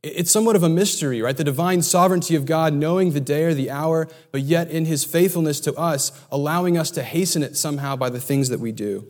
It's 0.03 0.31
somewhat 0.31 0.55
of 0.55 0.63
a 0.63 0.69
mystery, 0.69 1.23
right? 1.23 1.37
The 1.37 1.45
divine 1.45 1.81
sovereignty 1.81 2.37
of 2.37 2.45
God, 2.45 2.75
knowing 2.75 3.13
the 3.13 3.21
day 3.21 3.45
or 3.45 3.55
the 3.55 3.71
hour, 3.71 4.07
but 4.33 4.43
yet 4.43 4.71
in 4.71 4.85
his 4.85 5.03
faithfulness 5.05 5.61
to 5.61 5.75
us, 5.75 6.13
allowing 6.31 6.77
us 6.77 6.91
to 6.93 7.03
hasten 7.03 7.43
it 7.43 7.57
somehow 7.57 7.97
by 7.97 8.11
the 8.11 8.21
things 8.21 8.51
that 8.51 8.61
we 8.61 8.71
do. 8.71 9.07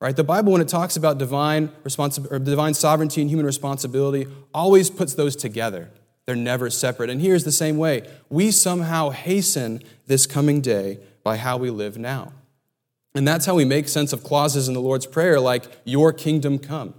Right? 0.00 0.14
The 0.14 0.24
Bible, 0.24 0.52
when 0.52 0.60
it 0.60 0.68
talks 0.68 0.96
about 0.96 1.18
divine, 1.18 1.68
responsi- 1.82 2.30
or 2.30 2.38
divine 2.38 2.74
sovereignty 2.74 3.20
and 3.20 3.28
human 3.28 3.44
responsibility, 3.44 4.28
always 4.54 4.90
puts 4.90 5.14
those 5.14 5.34
together. 5.34 5.90
They're 6.24 6.36
never 6.36 6.70
separate. 6.70 7.10
And 7.10 7.20
here's 7.20 7.44
the 7.44 7.52
same 7.52 7.78
way 7.78 8.08
we 8.28 8.50
somehow 8.50 9.10
hasten 9.10 9.82
this 10.06 10.26
coming 10.26 10.60
day 10.60 11.00
by 11.24 11.36
how 11.36 11.56
we 11.56 11.70
live 11.70 11.98
now. 11.98 12.32
And 13.14 13.26
that's 13.26 13.46
how 13.46 13.54
we 13.54 13.64
make 13.64 13.88
sense 13.88 14.12
of 14.12 14.22
clauses 14.22 14.68
in 14.68 14.74
the 14.74 14.80
Lord's 14.80 15.06
Prayer 15.06 15.40
like, 15.40 15.64
Your 15.84 16.12
kingdom 16.12 16.58
come. 16.58 16.94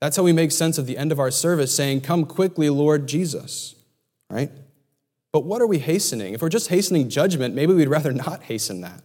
That's 0.00 0.16
how 0.16 0.22
we 0.22 0.32
make 0.32 0.52
sense 0.52 0.78
of 0.78 0.86
the 0.86 0.96
end 0.96 1.12
of 1.12 1.20
our 1.20 1.30
service, 1.30 1.74
saying, 1.74 2.02
Come 2.02 2.24
quickly, 2.24 2.70
Lord 2.70 3.06
Jesus, 3.06 3.74
right? 4.30 4.50
But 5.32 5.44
what 5.44 5.60
are 5.60 5.66
we 5.66 5.80
hastening? 5.80 6.32
If 6.32 6.40
we're 6.40 6.48
just 6.48 6.68
hastening 6.68 7.08
judgment, 7.08 7.54
maybe 7.54 7.74
we'd 7.74 7.88
rather 7.88 8.12
not 8.12 8.44
hasten 8.44 8.80
that. 8.82 9.02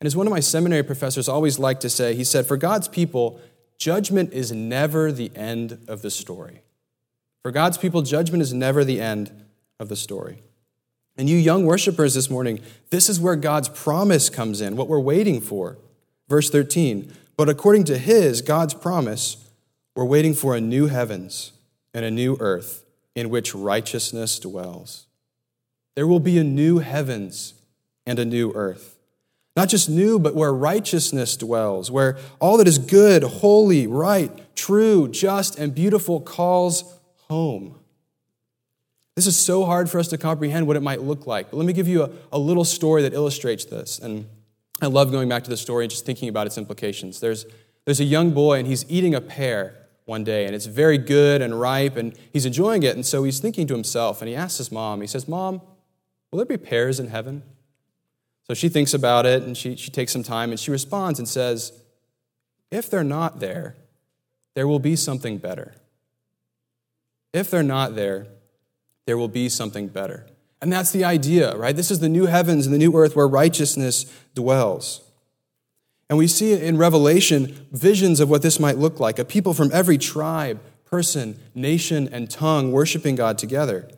And 0.00 0.06
as 0.06 0.16
one 0.16 0.26
of 0.26 0.32
my 0.32 0.40
seminary 0.40 0.82
professors 0.82 1.28
always 1.28 1.58
liked 1.58 1.80
to 1.82 1.90
say, 1.90 2.14
he 2.14 2.24
said, 2.24 2.46
For 2.46 2.56
God's 2.56 2.88
people, 2.88 3.40
judgment 3.78 4.32
is 4.32 4.52
never 4.52 5.10
the 5.10 5.30
end 5.34 5.84
of 5.88 6.02
the 6.02 6.10
story. 6.10 6.62
For 7.42 7.50
God's 7.50 7.78
people, 7.78 8.02
judgment 8.02 8.42
is 8.42 8.52
never 8.52 8.84
the 8.84 9.00
end 9.00 9.30
of 9.78 9.88
the 9.88 9.96
story. 9.96 10.42
And 11.16 11.30
you 11.30 11.36
young 11.36 11.64
worshipers 11.64 12.14
this 12.14 12.28
morning, 12.28 12.60
this 12.90 13.08
is 13.08 13.20
where 13.20 13.36
God's 13.36 13.68
promise 13.68 14.28
comes 14.28 14.60
in, 14.60 14.76
what 14.76 14.88
we're 14.88 15.00
waiting 15.00 15.40
for. 15.40 15.78
Verse 16.28 16.50
13, 16.50 17.12
but 17.36 17.48
according 17.48 17.84
to 17.84 17.98
his, 17.98 18.42
God's 18.42 18.74
promise, 18.74 19.36
we're 19.94 20.04
waiting 20.04 20.34
for 20.34 20.54
a 20.54 20.60
new 20.60 20.86
heavens 20.86 21.52
and 21.94 22.04
a 22.04 22.10
new 22.10 22.36
earth 22.40 22.84
in 23.14 23.30
which 23.30 23.54
righteousness 23.54 24.38
dwells. 24.38 25.06
There 25.94 26.06
will 26.06 26.20
be 26.20 26.38
a 26.38 26.44
new 26.44 26.78
heavens 26.78 27.54
and 28.06 28.18
a 28.18 28.24
new 28.24 28.52
earth. 28.54 28.95
Not 29.56 29.70
just 29.70 29.88
new, 29.88 30.18
but 30.18 30.34
where 30.34 30.52
righteousness 30.52 31.34
dwells, 31.34 31.90
where 31.90 32.18
all 32.40 32.58
that 32.58 32.68
is 32.68 32.78
good, 32.78 33.22
holy, 33.22 33.86
right, 33.86 34.30
true, 34.54 35.08
just, 35.08 35.58
and 35.58 35.74
beautiful 35.74 36.20
calls 36.20 36.84
home. 37.28 37.78
This 39.14 39.26
is 39.26 39.34
so 39.34 39.64
hard 39.64 39.88
for 39.88 39.98
us 39.98 40.08
to 40.08 40.18
comprehend 40.18 40.66
what 40.66 40.76
it 40.76 40.82
might 40.82 41.00
look 41.00 41.26
like. 41.26 41.50
But 41.50 41.56
let 41.56 41.64
me 41.64 41.72
give 41.72 41.88
you 41.88 42.02
a, 42.02 42.10
a 42.32 42.38
little 42.38 42.66
story 42.66 43.00
that 43.02 43.14
illustrates 43.14 43.64
this. 43.64 43.98
And 43.98 44.26
I 44.82 44.88
love 44.88 45.10
going 45.10 45.26
back 45.26 45.42
to 45.44 45.50
the 45.50 45.56
story 45.56 45.84
and 45.84 45.90
just 45.90 46.04
thinking 46.04 46.28
about 46.28 46.46
its 46.46 46.58
implications. 46.58 47.18
There's, 47.20 47.46
there's 47.86 48.00
a 48.00 48.04
young 48.04 48.32
boy, 48.32 48.58
and 48.58 48.68
he's 48.68 48.84
eating 48.90 49.14
a 49.14 49.22
pear 49.22 49.86
one 50.04 50.22
day, 50.22 50.44
and 50.44 50.54
it's 50.54 50.66
very 50.66 50.98
good 50.98 51.40
and 51.40 51.58
ripe, 51.58 51.96
and 51.96 52.14
he's 52.30 52.44
enjoying 52.44 52.82
it. 52.82 52.94
And 52.94 53.06
so 53.06 53.24
he's 53.24 53.40
thinking 53.40 53.66
to 53.68 53.74
himself, 53.74 54.20
and 54.20 54.28
he 54.28 54.36
asks 54.36 54.58
his 54.58 54.70
mom, 54.70 55.00
he 55.00 55.06
says, 55.06 55.26
Mom, 55.26 55.62
will 56.30 56.36
there 56.36 56.44
be 56.44 56.58
pears 56.58 57.00
in 57.00 57.08
heaven? 57.08 57.42
So 58.46 58.54
she 58.54 58.68
thinks 58.68 58.94
about 58.94 59.26
it, 59.26 59.42
and 59.42 59.56
she, 59.56 59.76
she 59.76 59.90
takes 59.90 60.12
some 60.12 60.22
time, 60.22 60.50
and 60.50 60.60
she 60.60 60.70
responds 60.70 61.18
and 61.18 61.28
says, 61.28 61.72
If 62.70 62.88
they're 62.88 63.04
not 63.04 63.40
there, 63.40 63.76
there 64.54 64.68
will 64.68 64.78
be 64.78 64.96
something 64.96 65.38
better. 65.38 65.74
If 67.32 67.50
they're 67.50 67.62
not 67.62 67.96
there, 67.96 68.26
there 69.06 69.18
will 69.18 69.28
be 69.28 69.48
something 69.48 69.88
better. 69.88 70.26
And 70.62 70.72
that's 70.72 70.90
the 70.90 71.04
idea, 71.04 71.56
right? 71.56 71.76
This 71.76 71.90
is 71.90 72.00
the 72.00 72.08
new 72.08 72.26
heavens 72.26 72.66
and 72.66 72.74
the 72.74 72.78
new 72.78 72.96
earth 72.96 73.14
where 73.14 73.28
righteousness 73.28 74.06
dwells. 74.34 75.02
And 76.08 76.18
we 76.18 76.28
see 76.28 76.52
in 76.52 76.78
Revelation 76.78 77.66
visions 77.72 78.20
of 78.20 78.30
what 78.30 78.42
this 78.42 78.60
might 78.60 78.78
look 78.78 79.00
like 79.00 79.18
a 79.18 79.24
people 79.24 79.54
from 79.54 79.70
every 79.72 79.98
tribe, 79.98 80.60
person, 80.84 81.38
nation, 81.54 82.08
and 82.12 82.30
tongue 82.30 82.72
worshiping 82.72 83.16
God 83.16 83.38
together, 83.38 83.88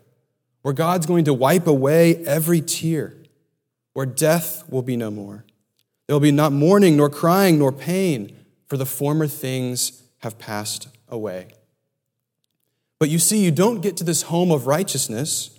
where 0.62 0.74
God's 0.74 1.06
going 1.06 1.24
to 1.26 1.34
wipe 1.34 1.66
away 1.66 2.16
every 2.24 2.60
tear, 2.60 3.14
where 3.98 4.06
death 4.06 4.62
will 4.70 4.82
be 4.82 4.96
no 4.96 5.10
more. 5.10 5.44
There 6.06 6.14
will 6.14 6.20
be 6.20 6.30
not 6.30 6.52
mourning, 6.52 6.96
nor 6.96 7.10
crying, 7.10 7.58
nor 7.58 7.72
pain, 7.72 8.32
for 8.68 8.76
the 8.76 8.86
former 8.86 9.26
things 9.26 10.04
have 10.18 10.38
passed 10.38 10.86
away. 11.08 11.48
But 13.00 13.08
you 13.08 13.18
see, 13.18 13.44
you 13.44 13.50
don't 13.50 13.80
get 13.80 13.96
to 13.96 14.04
this 14.04 14.22
home 14.22 14.52
of 14.52 14.68
righteousness 14.68 15.58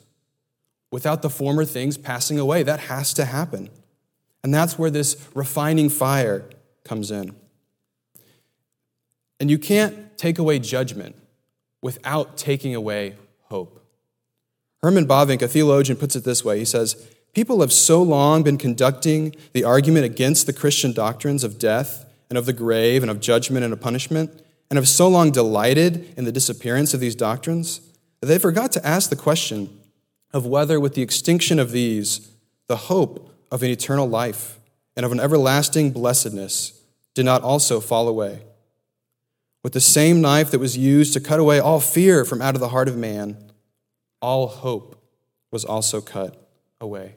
without 0.90 1.22
the 1.22 1.30
former 1.30 1.66
things 1.66 1.98
passing 1.98 2.40
away. 2.40 2.64
That 2.64 2.80
has 2.80 3.14
to 3.16 3.26
happen. 3.26 3.70
And 4.42 4.54
that's 4.54 4.80
where 4.80 4.90
this 4.90 5.18
refining 5.34 5.90
fire 5.90 6.46
comes 6.86 7.12
in. 7.12 7.36
And 9.42 9.52
you 9.52 9.60
can't 9.60 10.18
take 10.18 10.40
away 10.40 10.60
judgment 10.60 11.18
without 11.82 12.38
taking 12.38 12.74
away 12.74 13.18
hope. 13.50 13.86
Herman 14.82 15.08
Bavinck, 15.08 15.42
a 15.42 15.50
theologian, 15.50 15.98
puts 15.98 16.16
it 16.16 16.24
this 16.24 16.46
way 16.46 16.58
He 16.58 16.64
says, 16.64 17.06
People 17.34 17.62
have 17.62 17.72
so 17.72 18.02
long 18.02 18.44
been 18.44 18.58
conducting 18.58 19.36
the 19.54 19.64
argument 19.64 20.06
against 20.06 20.46
the 20.46 20.54
Christian 20.54 20.94
doctrines 20.94 21.44
of 21.44 21.60
death 21.60 22.06
and 22.30 22.38
of 22.38 22.46
the 22.46 22.54
grave 22.54 23.04
and 23.04 23.10
of 23.10 23.20
judgment 23.20 23.64
and 23.64 23.74
of 23.74 23.82
punishment, 23.82 24.32
and 24.70 24.78
have 24.78 24.88
so 24.88 25.08
long 25.08 25.32
delighted 25.32 26.14
in 26.16 26.26
the 26.26 26.32
disappearance 26.32 26.94
of 26.94 27.00
these 27.00 27.16
doctrines, 27.16 27.82
that 28.22 28.28
they 28.28 28.38
forgot 28.38 28.72
to 28.72 28.86
ask 28.86 29.10
the 29.10 29.16
question 29.16 29.80
of 30.32 30.46
whether, 30.46 30.80
with 30.80 30.94
the 30.94 31.02
extinction 31.02 31.58
of 31.58 31.72
these, 31.72 32.32
the 32.68 32.76
hope 32.76 33.34
of 33.52 33.64
an 33.64 33.70
eternal 33.70 34.08
life 34.08 34.60
and 34.96 35.06
of 35.06 35.12
an 35.12 35.20
everlasting 35.20 35.92
blessedness 35.92 36.82
did 37.16 37.26
not 37.26 37.42
also 37.42 37.80
fall 37.80 38.08
away. 38.08 38.44
With 39.64 39.74
the 39.74 39.82
same 39.82 40.22
knife 40.22 40.52
that 40.52 40.60
was 40.60 40.78
used 40.78 41.14
to 41.14 41.20
cut 41.20 41.40
away 41.40 41.60
all 41.60 41.80
fear 41.80 42.24
from 42.24 42.42
out 42.42 42.56
of 42.56 42.62
the 42.62 42.70
heart 42.70 42.88
of 42.88 42.96
man, 42.96 43.38
all 44.22 44.48
hope 44.48 45.02
was 45.52 45.66
also 45.66 46.00
cut 46.00 46.49
away. 46.82 47.16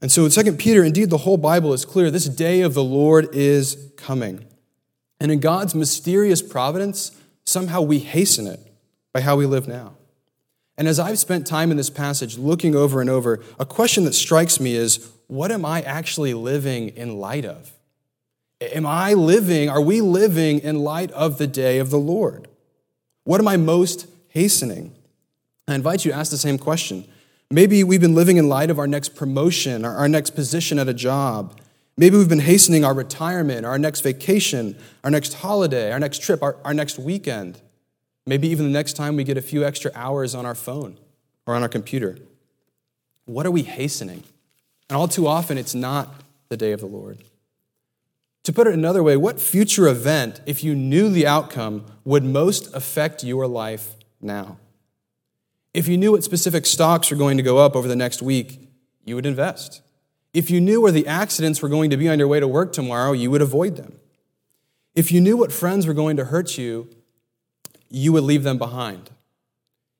And 0.00 0.12
so 0.12 0.24
in 0.24 0.30
2 0.30 0.52
Peter, 0.54 0.84
indeed, 0.84 1.10
the 1.10 1.18
whole 1.18 1.36
Bible 1.36 1.72
is 1.72 1.84
clear. 1.84 2.10
This 2.10 2.28
day 2.28 2.60
of 2.60 2.74
the 2.74 2.84
Lord 2.84 3.34
is 3.34 3.90
coming. 3.96 4.44
And 5.20 5.32
in 5.32 5.40
God's 5.40 5.74
mysterious 5.74 6.42
providence, 6.42 7.12
somehow 7.44 7.80
we 7.80 8.00
hasten 8.00 8.46
it 8.46 8.60
by 9.12 9.20
how 9.20 9.36
we 9.36 9.46
live 9.46 9.66
now. 9.66 9.94
And 10.76 10.88
as 10.88 10.98
I've 10.98 11.18
spent 11.18 11.46
time 11.46 11.70
in 11.70 11.76
this 11.76 11.90
passage 11.90 12.36
looking 12.36 12.74
over 12.74 13.00
and 13.00 13.08
over, 13.08 13.42
a 13.58 13.64
question 13.64 14.04
that 14.04 14.14
strikes 14.14 14.58
me 14.58 14.74
is 14.74 15.08
what 15.26 15.50
am 15.52 15.64
I 15.64 15.82
actually 15.82 16.34
living 16.34 16.88
in 16.90 17.16
light 17.16 17.44
of? 17.44 17.72
Am 18.60 18.86
I 18.86 19.14
living, 19.14 19.68
are 19.68 19.80
we 19.80 20.00
living 20.00 20.58
in 20.58 20.80
light 20.80 21.10
of 21.12 21.38
the 21.38 21.46
day 21.46 21.78
of 21.78 21.90
the 21.90 21.98
Lord? 21.98 22.48
What 23.24 23.40
am 23.40 23.48
I 23.48 23.56
most 23.56 24.06
hastening? 24.28 24.94
I 25.66 25.74
invite 25.74 26.04
you 26.04 26.10
to 26.10 26.16
ask 26.16 26.30
the 26.30 26.36
same 26.36 26.58
question. 26.58 27.06
Maybe 27.50 27.84
we've 27.84 28.00
been 28.00 28.14
living 28.14 28.36
in 28.36 28.48
light 28.48 28.70
of 28.70 28.78
our 28.78 28.86
next 28.86 29.14
promotion, 29.14 29.84
our 29.84 30.08
next 30.08 30.30
position 30.30 30.78
at 30.78 30.88
a 30.88 30.94
job. 30.94 31.60
Maybe 31.96 32.16
we've 32.16 32.28
been 32.28 32.40
hastening 32.40 32.84
our 32.84 32.94
retirement, 32.94 33.64
our 33.64 33.78
next 33.78 34.00
vacation, 34.00 34.76
our 35.04 35.10
next 35.10 35.34
holiday, 35.34 35.92
our 35.92 36.00
next 36.00 36.22
trip, 36.22 36.42
our, 36.42 36.56
our 36.64 36.74
next 36.74 36.98
weekend. 36.98 37.60
Maybe 38.26 38.48
even 38.48 38.66
the 38.66 38.72
next 38.72 38.94
time 38.94 39.16
we 39.16 39.24
get 39.24 39.36
a 39.36 39.42
few 39.42 39.64
extra 39.64 39.92
hours 39.94 40.34
on 40.34 40.46
our 40.46 40.54
phone 40.54 40.98
or 41.46 41.54
on 41.54 41.62
our 41.62 41.68
computer. 41.68 42.18
What 43.26 43.46
are 43.46 43.50
we 43.50 43.62
hastening? 43.62 44.24
And 44.88 44.96
all 44.96 45.08
too 45.08 45.26
often, 45.26 45.56
it's 45.56 45.74
not 45.74 46.12
the 46.48 46.56
day 46.56 46.72
of 46.72 46.80
the 46.80 46.86
Lord. 46.86 47.22
To 48.44 48.52
put 48.52 48.66
it 48.66 48.74
another 48.74 49.02
way, 49.02 49.16
what 49.16 49.40
future 49.40 49.86
event, 49.86 50.40
if 50.44 50.62
you 50.62 50.74
knew 50.74 51.08
the 51.08 51.26
outcome, 51.26 51.86
would 52.04 52.24
most 52.24 52.74
affect 52.74 53.24
your 53.24 53.46
life 53.46 53.94
now? 54.20 54.58
If 55.74 55.88
you 55.88 55.98
knew 55.98 56.12
what 56.12 56.22
specific 56.22 56.64
stocks 56.64 57.10
were 57.10 57.16
going 57.16 57.36
to 57.36 57.42
go 57.42 57.58
up 57.58 57.74
over 57.74 57.88
the 57.88 57.96
next 57.96 58.22
week, 58.22 58.60
you 59.04 59.16
would 59.16 59.26
invest. 59.26 59.82
If 60.32 60.50
you 60.50 60.60
knew 60.60 60.80
where 60.80 60.92
the 60.92 61.06
accidents 61.06 61.60
were 61.60 61.68
going 61.68 61.90
to 61.90 61.96
be 61.96 62.08
on 62.08 62.18
your 62.18 62.28
way 62.28 62.40
to 62.40 62.48
work 62.48 62.72
tomorrow, 62.72 63.12
you 63.12 63.30
would 63.30 63.42
avoid 63.42 63.76
them. 63.76 63.98
If 64.94 65.10
you 65.10 65.20
knew 65.20 65.36
what 65.36 65.52
friends 65.52 65.86
were 65.86 65.94
going 65.94 66.16
to 66.16 66.26
hurt 66.26 66.56
you, 66.56 66.88
you 67.90 68.12
would 68.12 68.22
leave 68.22 68.44
them 68.44 68.56
behind. 68.56 69.10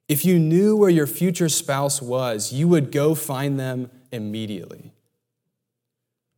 If 0.08 0.24
you 0.24 0.38
knew 0.38 0.76
where 0.76 0.90
your 0.90 1.06
future 1.06 1.48
spouse 1.48 2.00
was, 2.00 2.52
you 2.52 2.68
would 2.68 2.92
go 2.92 3.14
find 3.14 3.58
them 3.58 3.90
immediately. 4.12 4.92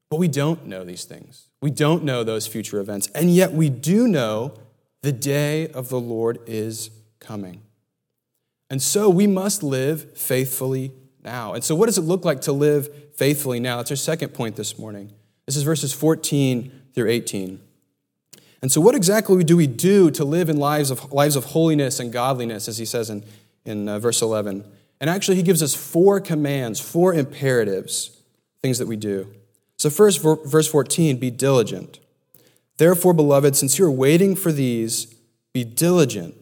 But 0.09 0.19
we 0.19 0.29
don't 0.29 0.67
know 0.67 0.85
these 0.85 1.05
things. 1.05 1.49
We 1.61 1.71
don't 1.71 2.05
know 2.05 2.23
those 2.23 2.47
future 2.47 2.81
events. 2.81 3.09
And 3.09 3.35
yet 3.35 3.53
we 3.53 3.69
do 3.69 4.07
know 4.07 4.55
the 5.03 5.13
day 5.13 5.69
of 5.69 5.89
the 5.89 6.01
Lord 6.01 6.39
is 6.47 6.91
coming. 7.19 7.63
And 8.71 8.83
so 8.83 9.09
we 9.09 9.27
must 9.27 9.63
live 9.63 10.17
faithfully 10.19 10.93
now. 11.23 11.53
And 11.55 11.63
so, 11.63 11.75
what 11.75 11.87
does 11.87 11.99
it 11.99 12.03
look 12.03 12.25
like 12.25 12.41
to 12.43 12.53
live 12.53 12.89
faithfully 13.15 13.61
now? 13.61 13.77
That's 13.77 13.91
our 13.91 13.97
second 13.97 14.31
point 14.31 14.57
this 14.57 14.79
morning. 14.79 15.13
This 15.45 15.57
is 15.57 15.63
verses 15.63 15.93
14 15.93 16.73
through 16.95 17.11
18. 17.11 17.61
And 18.63 18.73
so, 18.73 18.81
what 18.81 18.95
exactly 18.95 19.45
do 19.45 19.57
we 19.57 19.67
do 19.67 20.11
to 20.11 20.25
live 20.25 20.49
in 20.49 20.57
lives 20.57 20.91
of, 20.91 21.13
lives 21.13 21.37
of 21.37 21.47
holiness 21.47 22.01
and 22.01 22.13
godliness, 22.13 22.69
as 22.69 22.79
he 22.79 22.85
says 22.85 23.11
in, 23.11 23.23
in 23.65 23.89
uh, 23.89 23.99
verse 23.99 24.23
11? 24.23 24.65
And 25.01 25.11
actually, 25.11 25.37
he 25.37 25.43
gives 25.43 25.63
us 25.63 25.75
four 25.75 26.21
commands, 26.21 26.81
four 26.81 27.13
imperatives, 27.13 28.23
things 28.63 28.79
that 28.79 28.89
we 28.89 28.97
do. 28.97 29.29
So, 29.77 29.91
first, 29.91 30.23
verse 30.23 30.69
14 30.69 31.19
be 31.19 31.31
diligent. 31.31 32.01
Therefore, 32.79 33.13
beloved, 33.13 33.57
since 33.57 33.79
you're 33.79 33.91
waiting 33.91 34.35
for 34.35 34.53
these, 34.53 35.15
be 35.53 35.65
diligent 35.65 36.35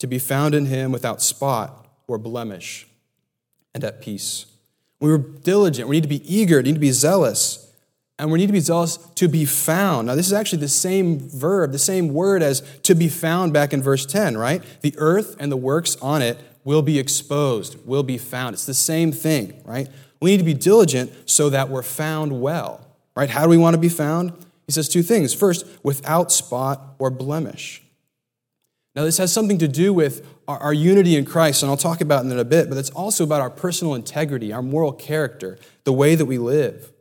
to 0.00 0.06
be 0.06 0.18
found 0.18 0.54
in 0.54 0.66
him 0.66 0.92
without 0.92 1.22
spot 1.22 1.86
or 2.08 2.18
blemish 2.18 2.86
and 3.74 3.84
at 3.84 4.02
peace. 4.02 4.46
We 4.98 5.10
were 5.10 5.18
diligent. 5.18 5.88
We 5.88 5.96
need 5.96 6.02
to 6.02 6.08
be 6.08 6.34
eager. 6.34 6.58
We 6.58 6.64
need 6.64 6.74
to 6.74 6.80
be 6.80 6.90
zealous 6.90 7.70
and 8.20 8.30
we 8.30 8.38
need 8.38 8.48
to 8.48 8.52
be 8.52 8.60
zealous 8.60 8.98
to 9.14 9.28
be 9.28 9.46
found. 9.46 10.08
Now, 10.08 10.14
this 10.14 10.26
is 10.26 10.34
actually 10.34 10.58
the 10.58 10.68
same 10.68 11.18
verb, 11.18 11.72
the 11.72 11.78
same 11.78 12.12
word 12.12 12.42
as 12.42 12.60
to 12.82 12.94
be 12.94 13.08
found 13.08 13.54
back 13.54 13.72
in 13.72 13.82
verse 13.82 14.04
10, 14.04 14.36
right? 14.36 14.62
The 14.82 14.94
earth 14.98 15.36
and 15.40 15.50
the 15.50 15.56
works 15.56 15.96
on 16.02 16.20
it 16.20 16.38
will 16.62 16.82
be 16.82 16.98
exposed, 16.98 17.78
will 17.86 18.02
be 18.02 18.18
found. 18.18 18.52
It's 18.52 18.66
the 18.66 18.74
same 18.74 19.10
thing, 19.10 19.62
right? 19.64 19.88
We 20.20 20.32
need 20.32 20.36
to 20.36 20.44
be 20.44 20.52
diligent 20.52 21.12
so 21.24 21.48
that 21.48 21.70
we're 21.70 21.82
found 21.82 22.42
well, 22.42 22.86
right? 23.16 23.30
How 23.30 23.44
do 23.44 23.48
we 23.48 23.56
want 23.56 23.72
to 23.72 23.80
be 23.80 23.88
found? 23.88 24.32
He 24.66 24.72
says 24.72 24.88
two 24.88 25.02
things. 25.02 25.32
First, 25.32 25.64
without 25.82 26.30
spot 26.30 26.96
or 26.98 27.08
blemish. 27.08 27.82
Now, 29.00 29.06
this 29.06 29.16
has 29.16 29.32
something 29.32 29.56
to 29.56 29.66
do 29.66 29.94
with 29.94 30.28
our, 30.46 30.58
our 30.58 30.74
unity 30.74 31.16
in 31.16 31.24
Christ, 31.24 31.62
and 31.62 31.70
I'll 31.70 31.78
talk 31.78 32.02
about 32.02 32.26
it 32.26 32.30
in 32.30 32.38
a 32.38 32.44
bit, 32.44 32.68
but 32.68 32.76
it's 32.76 32.90
also 32.90 33.24
about 33.24 33.40
our 33.40 33.48
personal 33.48 33.94
integrity, 33.94 34.52
our 34.52 34.60
moral 34.60 34.92
character, 34.92 35.58
the 35.84 35.92
way 35.94 36.14
that 36.14 36.26
we 36.26 36.36
live 36.36 36.92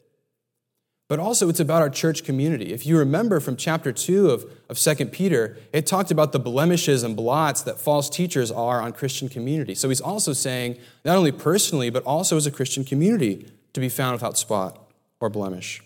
but 1.10 1.20
also 1.20 1.50
it's 1.50 1.60
about 1.60 1.82
our 1.82 1.90
church 1.90 2.24
community. 2.24 2.72
If 2.72 2.86
you 2.86 2.96
remember 2.96 3.40
from 3.40 3.58
chapter 3.58 3.92
2 3.92 4.30
of, 4.30 4.46
of 4.70 4.78
2 4.78 5.08
Peter, 5.08 5.58
it 5.74 5.88
talked 5.88 6.12
about 6.12 6.34
the 6.34 6.40
blemishes 6.40 7.02
and 7.02 7.16
blots 7.16 7.64
that 7.64 7.80
false 7.80 8.12
teachers 8.12 8.52
are 8.52 8.80
on 8.80 8.94
Christian 8.94 9.28
community. 9.28 9.74
So 9.74 9.90
he's 9.90 10.02
also 10.02 10.34
saying, 10.34 10.78
not 11.04 11.18
only 11.18 11.32
personally, 11.32 11.90
but 11.90 12.04
also 12.04 12.38
as 12.38 12.46
a 12.46 12.52
Christian 12.52 12.86
community, 12.86 13.52
to 13.74 13.80
be 13.80 13.90
found 13.90 14.14
without 14.14 14.38
spot 14.38 14.88
or 15.20 15.32
blemish. 15.32 15.82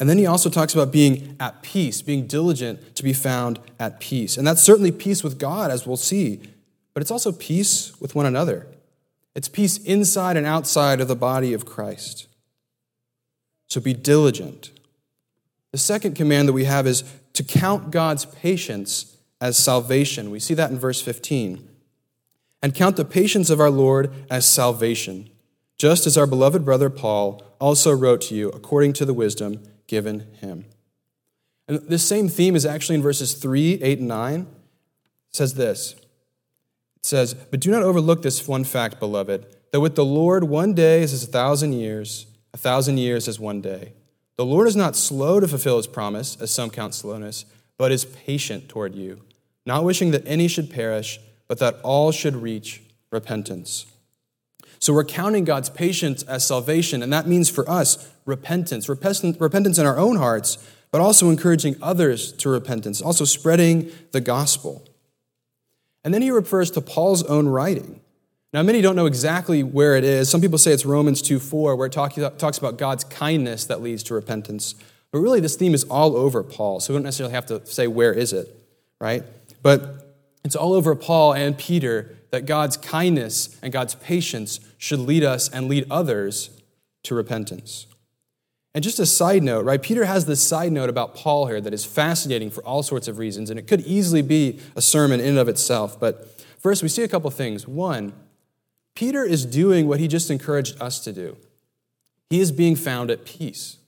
And 0.00 0.08
then 0.08 0.16
he 0.16 0.26
also 0.26 0.48
talks 0.48 0.72
about 0.72 0.90
being 0.90 1.36
at 1.38 1.62
peace, 1.62 2.00
being 2.00 2.26
diligent 2.26 2.96
to 2.96 3.02
be 3.02 3.12
found 3.12 3.60
at 3.78 4.00
peace. 4.00 4.38
And 4.38 4.46
that's 4.46 4.62
certainly 4.62 4.90
peace 4.90 5.22
with 5.22 5.38
God, 5.38 5.70
as 5.70 5.86
we'll 5.86 5.98
see, 5.98 6.40
but 6.94 7.02
it's 7.02 7.10
also 7.10 7.32
peace 7.32 7.92
with 8.00 8.14
one 8.14 8.24
another. 8.24 8.66
It's 9.34 9.48
peace 9.48 9.76
inside 9.76 10.38
and 10.38 10.46
outside 10.46 11.02
of 11.02 11.08
the 11.08 11.14
body 11.14 11.52
of 11.52 11.66
Christ. 11.66 12.28
So 13.68 13.78
be 13.78 13.92
diligent. 13.92 14.70
The 15.70 15.78
second 15.78 16.16
command 16.16 16.48
that 16.48 16.54
we 16.54 16.64
have 16.64 16.86
is 16.86 17.04
to 17.34 17.44
count 17.44 17.90
God's 17.90 18.24
patience 18.24 19.18
as 19.38 19.58
salvation. 19.58 20.30
We 20.30 20.40
see 20.40 20.54
that 20.54 20.70
in 20.70 20.78
verse 20.78 21.02
15. 21.02 21.68
And 22.62 22.74
count 22.74 22.96
the 22.96 23.04
patience 23.04 23.50
of 23.50 23.60
our 23.60 23.70
Lord 23.70 24.12
as 24.30 24.46
salvation, 24.46 25.28
just 25.78 26.06
as 26.06 26.16
our 26.16 26.26
beloved 26.26 26.64
brother 26.64 26.90
Paul 26.90 27.42
also 27.60 27.92
wrote 27.92 28.22
to 28.22 28.34
you 28.34 28.48
according 28.48 28.94
to 28.94 29.04
the 29.04 29.14
wisdom 29.14 29.62
given 29.90 30.20
him. 30.40 30.64
And 31.68 31.80
this 31.80 32.06
same 32.06 32.28
theme 32.28 32.54
is 32.54 32.64
actually 32.64 32.94
in 32.94 33.02
verses 33.02 33.34
3, 33.34 33.82
8, 33.82 33.98
and 33.98 34.08
9. 34.08 34.40
It 34.40 34.46
says 35.30 35.54
this 35.54 35.92
It 36.96 37.04
says, 37.04 37.34
But 37.34 37.60
do 37.60 37.70
not 37.70 37.82
overlook 37.82 38.22
this 38.22 38.46
one 38.46 38.64
fact, 38.64 39.00
beloved, 39.00 39.46
that 39.72 39.80
with 39.80 39.96
the 39.96 40.04
Lord 40.04 40.44
one 40.44 40.74
day 40.74 41.02
is 41.02 41.12
as 41.12 41.24
a 41.24 41.26
thousand 41.26 41.74
years 41.74 42.26
a 42.52 42.58
thousand 42.58 42.98
years 42.98 43.28
as 43.28 43.38
one 43.38 43.60
day. 43.60 43.92
The 44.36 44.44
Lord 44.44 44.66
is 44.66 44.76
not 44.76 44.96
slow 44.96 45.40
to 45.40 45.48
fulfill 45.48 45.76
his 45.76 45.86
promise, 45.86 46.36
as 46.40 46.50
some 46.50 46.70
count 46.70 46.94
slowness, 46.94 47.44
but 47.78 47.92
is 47.92 48.04
patient 48.04 48.68
toward 48.68 48.94
you, 48.94 49.20
not 49.66 49.84
wishing 49.84 50.10
that 50.10 50.26
any 50.26 50.48
should 50.48 50.70
perish, 50.70 51.20
but 51.46 51.58
that 51.58 51.78
all 51.82 52.10
should 52.10 52.36
reach 52.36 52.82
repentance. 53.10 53.86
So 54.78 54.94
we're 54.94 55.04
counting 55.04 55.44
God's 55.44 55.68
patience 55.68 56.22
as 56.22 56.46
salvation, 56.46 57.02
and 57.02 57.12
that 57.12 57.28
means 57.28 57.50
for 57.50 57.68
us 57.68 58.09
repentance, 58.24 58.88
repentance 58.88 59.78
in 59.78 59.86
our 59.86 59.98
own 59.98 60.16
hearts, 60.16 60.58
but 60.90 61.00
also 61.00 61.30
encouraging 61.30 61.76
others 61.80 62.32
to 62.32 62.48
repentance, 62.48 63.00
also 63.00 63.24
spreading 63.24 63.90
the 64.12 64.20
gospel. 64.20 64.86
And 66.04 66.12
then 66.12 66.22
he 66.22 66.30
refers 66.30 66.70
to 66.72 66.80
Paul's 66.80 67.22
own 67.24 67.48
writing. 67.48 68.00
Now, 68.52 68.62
many 68.62 68.80
don't 68.80 68.96
know 68.96 69.06
exactly 69.06 69.62
where 69.62 69.94
it 69.94 70.02
is. 70.02 70.28
Some 70.28 70.40
people 70.40 70.58
say 70.58 70.72
it's 70.72 70.84
Romans 70.84 71.22
2 71.22 71.38
4, 71.38 71.76
where 71.76 71.86
it 71.86 71.92
talks 71.92 72.58
about 72.58 72.78
God's 72.78 73.04
kindness 73.04 73.64
that 73.66 73.80
leads 73.80 74.02
to 74.04 74.14
repentance. 74.14 74.74
But 75.12 75.20
really, 75.20 75.40
this 75.40 75.56
theme 75.56 75.74
is 75.74 75.84
all 75.84 76.16
over 76.16 76.42
Paul, 76.42 76.80
so 76.80 76.92
we 76.92 76.96
don't 76.96 77.04
necessarily 77.04 77.34
have 77.34 77.46
to 77.46 77.64
say 77.66 77.86
where 77.86 78.12
is 78.12 78.32
it, 78.32 78.48
right? 79.00 79.22
But 79.62 80.16
it's 80.44 80.56
all 80.56 80.72
over 80.72 80.94
Paul 80.96 81.34
and 81.34 81.56
Peter 81.56 82.16
that 82.30 82.46
God's 82.46 82.76
kindness 82.76 83.58
and 83.62 83.72
God's 83.72 83.94
patience 83.96 84.60
should 84.78 85.00
lead 85.00 85.22
us 85.22 85.48
and 85.48 85.68
lead 85.68 85.86
others 85.90 86.50
to 87.04 87.14
repentance. 87.14 87.86
And 88.74 88.84
just 88.84 89.00
a 89.00 89.06
side 89.06 89.42
note, 89.42 89.64
right? 89.64 89.82
Peter 89.82 90.04
has 90.04 90.26
this 90.26 90.40
side 90.40 90.70
note 90.70 90.88
about 90.88 91.14
Paul 91.14 91.46
here 91.46 91.60
that 91.60 91.74
is 91.74 91.84
fascinating 91.84 92.50
for 92.50 92.64
all 92.64 92.82
sorts 92.82 93.08
of 93.08 93.18
reasons, 93.18 93.50
and 93.50 93.58
it 93.58 93.66
could 93.66 93.80
easily 93.80 94.22
be 94.22 94.60
a 94.76 94.82
sermon 94.82 95.18
in 95.18 95.30
and 95.30 95.38
of 95.38 95.48
itself. 95.48 95.98
But 95.98 96.40
first, 96.58 96.82
we 96.82 96.88
see 96.88 97.02
a 97.02 97.08
couple 97.08 97.30
things. 97.30 97.66
One, 97.66 98.12
Peter 98.94 99.24
is 99.24 99.44
doing 99.44 99.88
what 99.88 99.98
he 99.98 100.06
just 100.06 100.30
encouraged 100.30 100.80
us 100.80 101.00
to 101.00 101.12
do. 101.12 101.36
He 102.28 102.40
is 102.40 102.52
being 102.52 102.76
found 102.76 103.10
at 103.10 103.24
peace. 103.24 103.78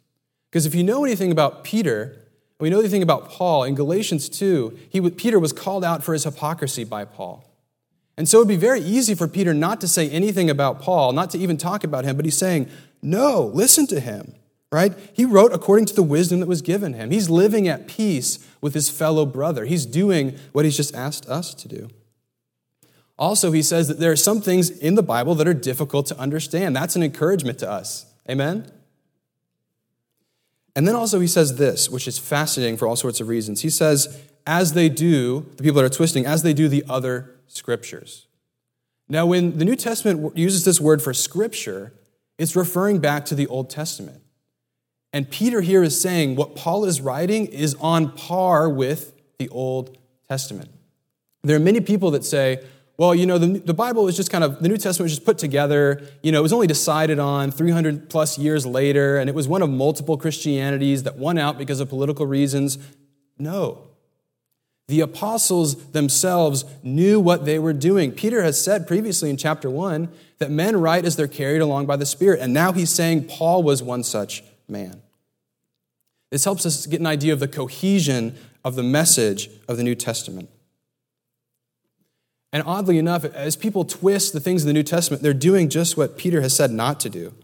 Because 0.51 0.67
if 0.67 0.75
you 0.75 0.83
know 0.83 1.05
anything 1.05 1.31
about 1.31 1.63
Peter, 1.63 2.19
we 2.59 2.69
know 2.69 2.81
anything 2.81 3.03
about 3.03 3.29
Paul, 3.29 3.65
in 3.65 3.75
Galatians 3.75 4.29
2, 4.29 4.79
he, 4.91 5.11
Peter 5.11 5.39
was 5.39 5.53
called 5.53 5.85
out 5.85 6.03
for 6.03 6.13
his 6.13 6.25
hypocrisy 6.25 6.85
by 6.85 7.05
Paul. 7.05 7.49
And 8.17 8.29
so 8.29 8.39
it 8.39 8.41
would 8.43 8.49
be 8.49 8.57
very 8.57 8.81
easy 8.81 9.15
for 9.15 9.27
Peter 9.27 9.55
not 9.55 9.81
to 9.81 9.89
say 9.89 10.11
anything 10.11 10.51
about 10.51 10.81
Paul, 10.81 11.13
not 11.13 11.31
to 11.31 11.39
even 11.39 11.57
talk 11.57 11.85
about 11.85 12.05
him, 12.05 12.17
but 12.17 12.25
he's 12.25 12.37
saying, 12.37 12.69
No, 13.01 13.51
listen 13.55 13.87
to 13.89 14.01
him, 14.01 14.35
right? 14.73 14.95
He 15.13 15.25
wrote 15.27 15.53
according 15.53 15.85
to 15.87 15.95
the 15.95 16.03
wisdom 16.03 16.41
that 16.41 16.49
was 16.49 16.63
given 16.63 16.95
him. 16.95 17.11
He's 17.11 17.29
living 17.29 17.69
at 17.69 17.87
peace 17.87 18.39
with 18.63 18.73
his 18.73 18.89
fellow 18.89 19.27
brother. 19.27 19.67
He's 19.67 19.85
doing 19.85 20.39
what 20.53 20.65
he's 20.65 20.77
just 20.77 20.95
asked 20.95 21.29
us 21.29 21.53
to 21.55 21.69
do. 21.69 21.91
Also, 23.19 23.53
he 23.53 23.63
says 23.63 23.87
that 23.89 24.01
there 24.01 24.11
are 24.11 24.17
some 24.17 24.41
things 24.41 24.71
in 24.71 24.95
the 24.95 25.03
Bible 25.03 25.35
that 25.35 25.47
are 25.47 25.55
difficult 25.55 26.07
to 26.07 26.19
understand. 26.19 26.75
That's 26.75 26.97
an 26.97 27.03
encouragement 27.03 27.59
to 27.59 27.71
us. 27.71 28.07
Amen? 28.29 28.73
And 30.75 30.89
then 30.89 30.97
also, 30.97 31.21
he 31.21 31.27
says 31.27 31.57
this, 31.57 31.91
which 31.91 32.09
is 32.09 32.19
fascinating 32.19 32.79
for 32.79 32.89
all 32.89 32.97
sorts 32.97 33.21
of 33.21 33.29
reasons. 33.29 33.61
He 33.61 33.69
says, 33.69 34.23
as 34.47 34.73
they 34.73 34.89
do, 34.89 35.47
the 35.57 35.63
people 35.63 35.83
that 35.83 35.85
are 35.85 35.95
twisting, 35.95 36.25
as 36.25 36.43
they 36.43 36.55
do 36.55 36.67
the 36.67 36.83
other 36.89 37.35
scriptures. 37.47 38.27
Now, 39.07 39.27
when 39.27 39.59
the 39.59 39.67
New 39.67 39.77
Testament 39.77 40.35
uses 40.37 40.65
this 40.65 40.81
word 40.81 41.03
for 41.03 41.13
scripture, 41.13 41.93
it's 42.39 42.57
referring 42.57 43.01
back 43.01 43.27
to 43.27 43.35
the 43.35 43.47
Old 43.49 43.69
Testament. 43.69 44.22
And 45.13 45.31
Peter 45.31 45.61
here 45.61 45.83
is 45.83 46.01
saying 46.01 46.37
what 46.37 46.57
Paul 46.57 46.85
is 46.85 47.01
writing 47.01 47.47
is 47.47 47.75
on 47.81 48.13
par 48.13 48.69
with 48.69 49.13
the 49.39 49.49
Old 49.51 49.99
Testament. 50.29 50.71
There 51.43 51.57
are 51.57 51.61
many 51.61 51.81
people 51.81 52.13
that 52.13 52.25
say, 52.25 52.65
well, 52.97 53.15
you 53.15 53.27
know, 53.27 53.37
the, 53.37 53.59
the 53.59 53.75
Bible 53.75 54.07
is 54.09 54.17
just 54.17 54.31
kind 54.31 54.45
of, 54.45 54.63
the 54.63 54.69
New 54.69 54.77
Testament 54.77 55.07
was 55.07 55.13
just 55.13 55.25
put 55.25 55.37
together. 55.37 56.07
You 56.23 56.33
know, 56.33 56.39
it 56.39 56.43
was 56.43 56.53
only 56.53 56.67
decided 56.67 57.19
on 57.19 57.51
300 57.51 58.09
plus 58.09 58.39
years 58.39 58.65
later, 58.65 59.19
and 59.19 59.29
it 59.29 59.35
was 59.35 59.49
one 59.49 59.61
of 59.61 59.69
multiple 59.69 60.17
Christianities 60.17 61.03
that 61.03 61.17
won 61.17 61.37
out 61.37 61.59
because 61.59 61.81
of 61.81 61.89
political 61.89 62.27
reasons. 62.27 62.79
No. 63.39 63.89
The 64.89 65.01
apostles 65.01 65.91
themselves 65.93 66.65
knew 66.83 67.19
what 67.19 67.45
they 67.45 67.59
were 67.59 67.73
doing. 67.73 68.13
Peter 68.13 68.43
has 68.43 68.63
said 68.63 68.87
previously 68.87 69.31
in 69.31 69.37
chapter 69.37 69.71
1 69.71 70.09
that 70.39 70.51
men 70.51 70.81
write 70.81 71.05
as 71.05 71.17
they're 71.17 71.29
carried 71.29 71.61
along 71.61 71.87
by 71.87 71.97
the 71.97 72.07
Spirit, 72.07 72.41
and 72.41 72.53
now 72.53 72.73
he's 72.73 72.91
saying 72.91 73.25
Paul 73.27 73.63
was 73.63 73.83
one 73.83 74.05
such 74.05 74.45
man. 74.73 75.03
This 76.31 76.45
helps 76.45 76.65
us 76.65 76.87
get 76.87 76.99
an 76.99 77.07
idea 77.07 77.33
of 77.33 77.41
the 77.41 77.49
cohesion 77.49 78.37
of 78.65 78.75
the 78.75 78.83
message 78.83 79.51
of 79.69 79.77
the 79.77 79.83
New 79.83 79.95
Testament. 79.95 80.49
And 82.53 82.63
oddly 82.67 82.99
enough, 82.99 83.25
as 83.25 83.57
people 83.57 83.85
twist 83.85 84.33
the 84.33 84.41
things 84.41 84.63
of 84.63 84.67
the 84.67 84.73
New 84.73 84.83
Testament, 84.83 85.23
they're 85.23 85.35
doing 85.35 85.69
just 85.69 85.97
what 85.97 86.19
Peter 86.19 86.41
has 86.41 86.55
said 86.55 86.71
not 86.71 87.01
to 87.01 87.11
do, 87.11 87.35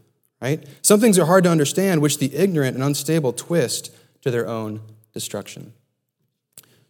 right? 0.40 0.66
Some 0.82 1.00
things 1.00 1.18
are 1.18 1.26
hard 1.26 1.44
to 1.44 1.50
understand, 1.50 2.02
which 2.02 2.18
the 2.18 2.34
ignorant 2.34 2.74
and 2.74 2.84
unstable 2.84 3.32
twist 3.32 3.94
to 4.22 4.30
their 4.30 4.46
own 4.46 4.80
destruction. 5.14 5.72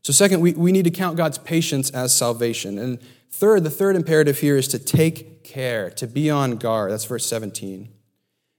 So, 0.02 0.12
second, 0.12 0.40
we, 0.40 0.52
we 0.52 0.72
need 0.72 0.84
to 0.84 0.90
count 0.90 1.16
God's 1.16 1.38
patience 1.38 1.90
as 1.90 2.14
salvation. 2.14 2.78
And 2.78 2.98
third, 3.30 3.62
the 3.62 3.70
third 3.70 3.94
imperative 3.94 4.40
here 4.40 4.56
is 4.56 4.66
to 4.68 4.78
take 4.78 5.44
care, 5.44 5.90
to 5.90 6.06
be 6.06 6.30
on 6.30 6.56
guard. 6.56 6.90
That's 6.90 7.04
verse 7.04 7.26
17. 7.26 7.88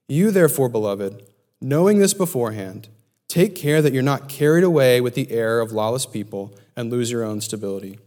You, 0.07 0.31
therefore, 0.31 0.69
beloved, 0.69 1.28
knowing 1.61 1.99
this 1.99 2.13
beforehand, 2.13 2.89
take 3.27 3.55
care 3.55 3.81
that 3.81 3.93
you're 3.93 4.03
not 4.03 4.29
carried 4.29 4.63
away 4.63 5.01
with 5.01 5.15
the 5.15 5.31
error 5.31 5.61
of 5.61 5.71
lawless 5.71 6.05
people 6.05 6.57
and 6.75 6.89
lose 6.89 7.11
your 7.11 7.23
own 7.23 7.41
stability. 7.41 7.99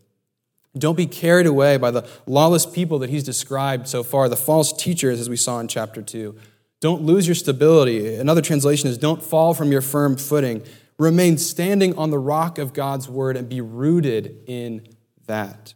Don't 0.76 0.96
be 0.96 1.06
carried 1.06 1.46
away 1.46 1.76
by 1.76 1.90
the 1.90 2.08
lawless 2.26 2.64
people 2.64 2.98
that 3.00 3.10
he's 3.10 3.24
described 3.24 3.86
so 3.88 4.02
far, 4.02 4.28
the 4.28 4.36
false 4.36 4.72
teachers, 4.72 5.20
as 5.20 5.28
we 5.28 5.36
saw 5.36 5.60
in 5.60 5.68
chapter 5.68 6.00
2. 6.00 6.34
Don't 6.80 7.02
lose 7.02 7.28
your 7.28 7.34
stability. 7.34 8.14
Another 8.16 8.40
translation 8.40 8.88
is 8.88 8.96
don't 8.98 9.22
fall 9.22 9.54
from 9.54 9.70
your 9.70 9.82
firm 9.82 10.16
footing. 10.16 10.62
Remain 10.98 11.36
standing 11.36 11.96
on 11.96 12.10
the 12.10 12.18
rock 12.18 12.58
of 12.58 12.72
God's 12.72 13.08
word 13.08 13.36
and 13.36 13.48
be 13.48 13.60
rooted 13.60 14.38
in 14.46 14.86
that. 15.26 15.74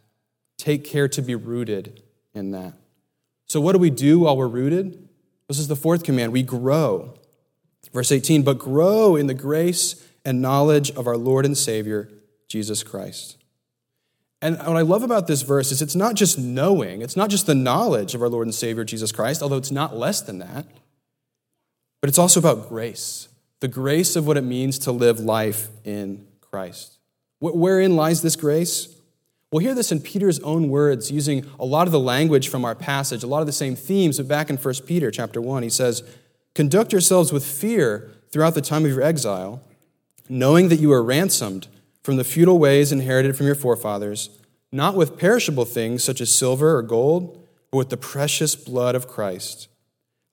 Take 0.57 0.83
care 0.83 1.07
to 1.09 1.21
be 1.21 1.35
rooted 1.35 2.01
in 2.33 2.51
that. 2.51 2.73
So, 3.45 3.61
what 3.61 3.73
do 3.73 3.79
we 3.79 3.89
do 3.89 4.19
while 4.19 4.35
we're 4.35 4.47
rooted? 4.47 5.07
This 5.47 5.59
is 5.59 5.67
the 5.67 5.75
fourth 5.75 6.03
command. 6.03 6.33
We 6.33 6.43
grow. 6.43 7.16
Verse 7.93 8.11
18, 8.11 8.43
but 8.43 8.59
grow 8.59 9.15
in 9.15 9.27
the 9.27 9.33
grace 9.33 10.05
and 10.25 10.41
knowledge 10.41 10.91
of 10.91 11.07
our 11.07 11.17
Lord 11.17 11.45
and 11.45 11.57
Savior, 11.57 12.09
Jesus 12.47 12.83
Christ. 12.83 13.37
And 14.41 14.57
what 14.57 14.77
I 14.77 14.81
love 14.81 15.03
about 15.03 15.27
this 15.27 15.41
verse 15.41 15.71
is 15.71 15.81
it's 15.81 15.95
not 15.95 16.15
just 16.15 16.37
knowing, 16.37 17.01
it's 17.01 17.15
not 17.15 17.29
just 17.29 17.47
the 17.47 17.55
knowledge 17.55 18.13
of 18.13 18.21
our 18.21 18.29
Lord 18.29 18.45
and 18.45 18.53
Savior 18.53 18.83
Jesus 18.83 19.11
Christ, 19.11 19.41
although 19.41 19.57
it's 19.57 19.71
not 19.71 19.95
less 19.95 20.21
than 20.21 20.39
that, 20.39 20.67
but 22.01 22.09
it's 22.09 22.19
also 22.19 22.39
about 22.39 22.69
grace 22.69 23.29
the 23.59 23.67
grace 23.67 24.15
of 24.15 24.27
what 24.27 24.37
it 24.37 24.43
means 24.43 24.77
to 24.79 24.91
live 24.91 25.19
life 25.19 25.69
in 25.83 26.27
Christ. 26.41 26.99
Wherein 27.39 27.95
lies 27.95 28.21
this 28.21 28.35
grace? 28.35 28.95
We'll 29.51 29.63
hear 29.63 29.73
this 29.73 29.91
in 29.91 30.01
Peter's 30.01 30.39
own 30.41 30.69
words, 30.69 31.09
using 31.09 31.45
a 31.59 31.65
lot 31.65 31.87
of 31.87 31.91
the 31.91 31.99
language 31.99 32.49
from 32.49 32.65
our 32.65 32.75
passage, 32.75 33.23
a 33.23 33.27
lot 33.27 33.39
of 33.39 33.45
the 33.45 33.53
same 33.53 33.75
themes, 33.75 34.17
but 34.17 34.27
back 34.27 34.49
in 34.49 34.57
1 34.57 34.73
Peter 34.85 35.09
chapter 35.09 35.41
1, 35.41 35.63
he 35.63 35.69
says, 35.69 36.03
Conduct 36.57 36.91
yourselves 36.91 37.31
with 37.31 37.45
fear 37.45 38.09
throughout 38.31 38.55
the 38.55 38.61
time 38.61 38.83
of 38.83 38.89
your 38.89 39.03
exile, 39.03 39.61
knowing 40.27 40.69
that 40.69 40.79
you 40.79 40.91
are 40.91 41.03
ransomed 41.03 41.67
from 42.01 42.15
the 42.15 42.23
futile 42.23 42.57
ways 42.57 42.91
inherited 42.91 43.37
from 43.37 43.45
your 43.45 43.53
forefathers, 43.53 44.31
not 44.71 44.95
with 44.95 45.19
perishable 45.19 45.65
things 45.65 46.03
such 46.03 46.19
as 46.19 46.33
silver 46.33 46.75
or 46.75 46.81
gold, 46.81 47.47
but 47.69 47.77
with 47.77 47.89
the 47.91 47.95
precious 47.95 48.55
blood 48.55 48.95
of 48.95 49.07
Christ, 49.07 49.67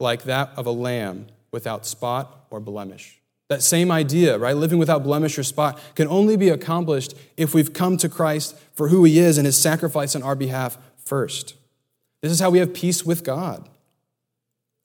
like 0.01 0.23
that 0.23 0.51
of 0.57 0.65
a 0.65 0.71
lamb 0.71 1.27
without 1.53 1.85
spot 1.85 2.47
or 2.49 2.59
blemish. 2.59 3.21
That 3.51 3.63
same 3.63 3.91
idea, 3.91 4.39
right? 4.39 4.57
Living 4.57 4.79
without 4.79 5.03
blemish 5.03 5.39
or 5.39 5.43
spot 5.43 5.79
can 5.95 6.09
only 6.09 6.39
be 6.39 6.49
accomplished 6.49 7.13
if 7.37 7.53
we've 7.53 7.75
come 7.75 7.99
to 7.99 8.09
Christ 8.09 8.59
for 8.73 8.89
who 8.89 9.05
he 9.05 9.19
is 9.19 9.37
and 9.37 9.45
his 9.45 9.59
sacrifice 9.59 10.17
on 10.17 10.23
our 10.23 10.35
behalf 10.35 10.79
first. 10.97 11.53
This 12.23 12.33
is 12.33 12.41
how 12.41 12.49
we 12.49 12.61
have 12.61 12.73
peace 12.73 13.05
with 13.05 13.25
God. 13.25 13.69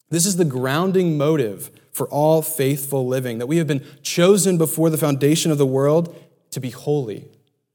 This 0.09 0.25
is 0.25 0.37
the 0.37 0.45
grounding 0.45 1.17
motive 1.17 1.71
for 1.91 2.07
all 2.09 2.41
faithful 2.41 3.05
living, 3.07 3.39
that 3.39 3.47
we 3.47 3.57
have 3.57 3.67
been 3.67 3.85
chosen 4.01 4.57
before 4.57 4.89
the 4.89 4.97
foundation 4.97 5.51
of 5.51 5.57
the 5.57 5.65
world 5.65 6.15
to 6.51 6.59
be 6.59 6.69
holy, 6.69 7.27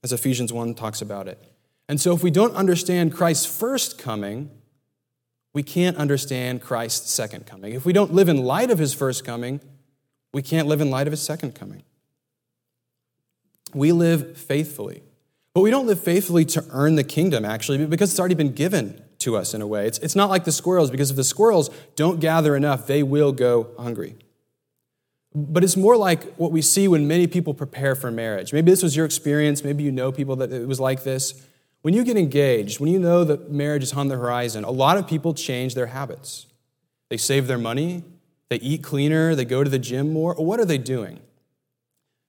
as 0.02 0.12
Ephesians 0.12 0.52
1 0.52 0.74
talks 0.74 1.02
about 1.02 1.28
it. 1.28 1.38
And 1.88 2.00
so, 2.00 2.14
if 2.14 2.22
we 2.22 2.30
don't 2.30 2.54
understand 2.54 3.12
Christ's 3.12 3.46
first 3.46 3.98
coming, 3.98 4.50
we 5.52 5.62
can't 5.62 5.96
understand 5.96 6.62
Christ's 6.62 7.10
second 7.10 7.46
coming. 7.46 7.74
If 7.74 7.84
we 7.84 7.92
don't 7.92 8.14
live 8.14 8.28
in 8.28 8.44
light 8.44 8.70
of 8.70 8.78
his 8.78 8.94
first 8.94 9.24
coming, 9.24 9.60
we 10.32 10.42
can't 10.42 10.66
live 10.66 10.80
in 10.80 10.90
light 10.90 11.06
of 11.06 11.12
his 11.12 11.22
second 11.22 11.54
coming. 11.54 11.82
We 13.74 13.92
live 13.92 14.36
faithfully. 14.36 15.02
But 15.52 15.60
we 15.60 15.70
don't 15.70 15.86
live 15.86 16.00
faithfully 16.00 16.44
to 16.46 16.64
earn 16.70 16.96
the 16.96 17.04
kingdom, 17.04 17.44
actually, 17.44 17.84
because 17.86 18.10
it's 18.10 18.18
already 18.18 18.34
been 18.34 18.52
given 18.52 19.03
to 19.24 19.36
us 19.36 19.52
in 19.52 19.60
a 19.60 19.66
way. 19.66 19.86
It's, 19.86 19.98
it's 19.98 20.16
not 20.16 20.30
like 20.30 20.44
the 20.44 20.52
squirrels, 20.52 20.90
because 20.90 21.10
if 21.10 21.16
the 21.16 21.24
squirrels 21.24 21.70
don't 21.96 22.20
gather 22.20 22.56
enough, 22.56 22.86
they 22.86 23.02
will 23.02 23.32
go 23.32 23.68
hungry. 23.78 24.16
But 25.34 25.64
it's 25.64 25.76
more 25.76 25.96
like 25.96 26.34
what 26.36 26.52
we 26.52 26.62
see 26.62 26.86
when 26.86 27.08
many 27.08 27.26
people 27.26 27.54
prepare 27.54 27.96
for 27.96 28.10
marriage. 28.10 28.52
Maybe 28.52 28.70
this 28.70 28.82
was 28.82 28.94
your 28.94 29.04
experience. 29.04 29.64
Maybe 29.64 29.82
you 29.82 29.90
know 29.90 30.12
people 30.12 30.36
that 30.36 30.52
it 30.52 30.68
was 30.68 30.78
like 30.78 31.02
this. 31.02 31.44
When 31.82 31.92
you 31.92 32.04
get 32.04 32.16
engaged, 32.16 32.78
when 32.78 32.90
you 32.90 33.00
know 33.00 33.24
that 33.24 33.50
marriage 33.50 33.82
is 33.82 33.92
on 33.92 34.08
the 34.08 34.16
horizon, 34.16 34.64
a 34.64 34.70
lot 34.70 34.96
of 34.96 35.08
people 35.08 35.34
change 35.34 35.74
their 35.74 35.86
habits. 35.86 36.46
They 37.10 37.16
save 37.16 37.46
their 37.46 37.58
money, 37.58 38.04
they 38.48 38.56
eat 38.56 38.82
cleaner, 38.82 39.34
they 39.34 39.44
go 39.44 39.64
to 39.64 39.68
the 39.68 39.78
gym 39.78 40.12
more. 40.12 40.34
What 40.34 40.60
are 40.60 40.64
they 40.64 40.78
doing? 40.78 41.20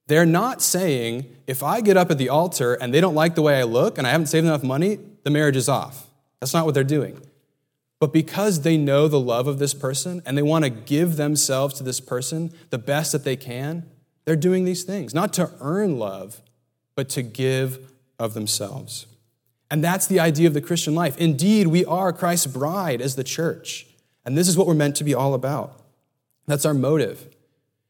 They're 0.08 0.26
not 0.26 0.60
saying, 0.60 1.26
if 1.46 1.62
I 1.62 1.80
get 1.80 1.96
up 1.96 2.10
at 2.10 2.18
the 2.18 2.28
altar 2.28 2.74
and 2.74 2.92
they 2.92 3.00
don't 3.00 3.14
like 3.14 3.34
the 3.34 3.42
way 3.42 3.58
I 3.58 3.62
look 3.62 3.98
and 3.98 4.06
I 4.06 4.10
haven't 4.10 4.26
saved 4.26 4.46
enough 4.46 4.62
money, 4.62 4.98
the 5.24 5.30
marriage 5.30 5.56
is 5.56 5.68
off. 5.68 6.05
That's 6.40 6.54
not 6.54 6.66
what 6.66 6.74
they're 6.74 6.84
doing. 6.84 7.20
But 7.98 8.12
because 8.12 8.60
they 8.60 8.76
know 8.76 9.08
the 9.08 9.20
love 9.20 9.46
of 9.46 9.58
this 9.58 9.72
person 9.72 10.22
and 10.26 10.36
they 10.36 10.42
want 10.42 10.64
to 10.64 10.70
give 10.70 11.16
themselves 11.16 11.74
to 11.74 11.82
this 11.82 12.00
person 12.00 12.52
the 12.70 12.78
best 12.78 13.12
that 13.12 13.24
they 13.24 13.36
can, 13.36 13.88
they're 14.24 14.36
doing 14.36 14.64
these 14.64 14.84
things, 14.84 15.14
not 15.14 15.32
to 15.34 15.50
earn 15.60 15.98
love, 15.98 16.42
but 16.94 17.08
to 17.10 17.22
give 17.22 17.92
of 18.18 18.34
themselves. 18.34 19.06
And 19.70 19.82
that's 19.82 20.06
the 20.06 20.20
idea 20.20 20.46
of 20.46 20.54
the 20.54 20.60
Christian 20.60 20.94
life. 20.94 21.16
Indeed, 21.16 21.68
we 21.68 21.84
are 21.84 22.12
Christ's 22.12 22.46
bride 22.46 23.00
as 23.00 23.16
the 23.16 23.24
church. 23.24 23.86
And 24.24 24.36
this 24.36 24.48
is 24.48 24.56
what 24.56 24.66
we're 24.66 24.74
meant 24.74 24.96
to 24.96 25.04
be 25.04 25.14
all 25.14 25.34
about. 25.34 25.80
That's 26.46 26.64
our 26.64 26.74
motive. 26.74 27.28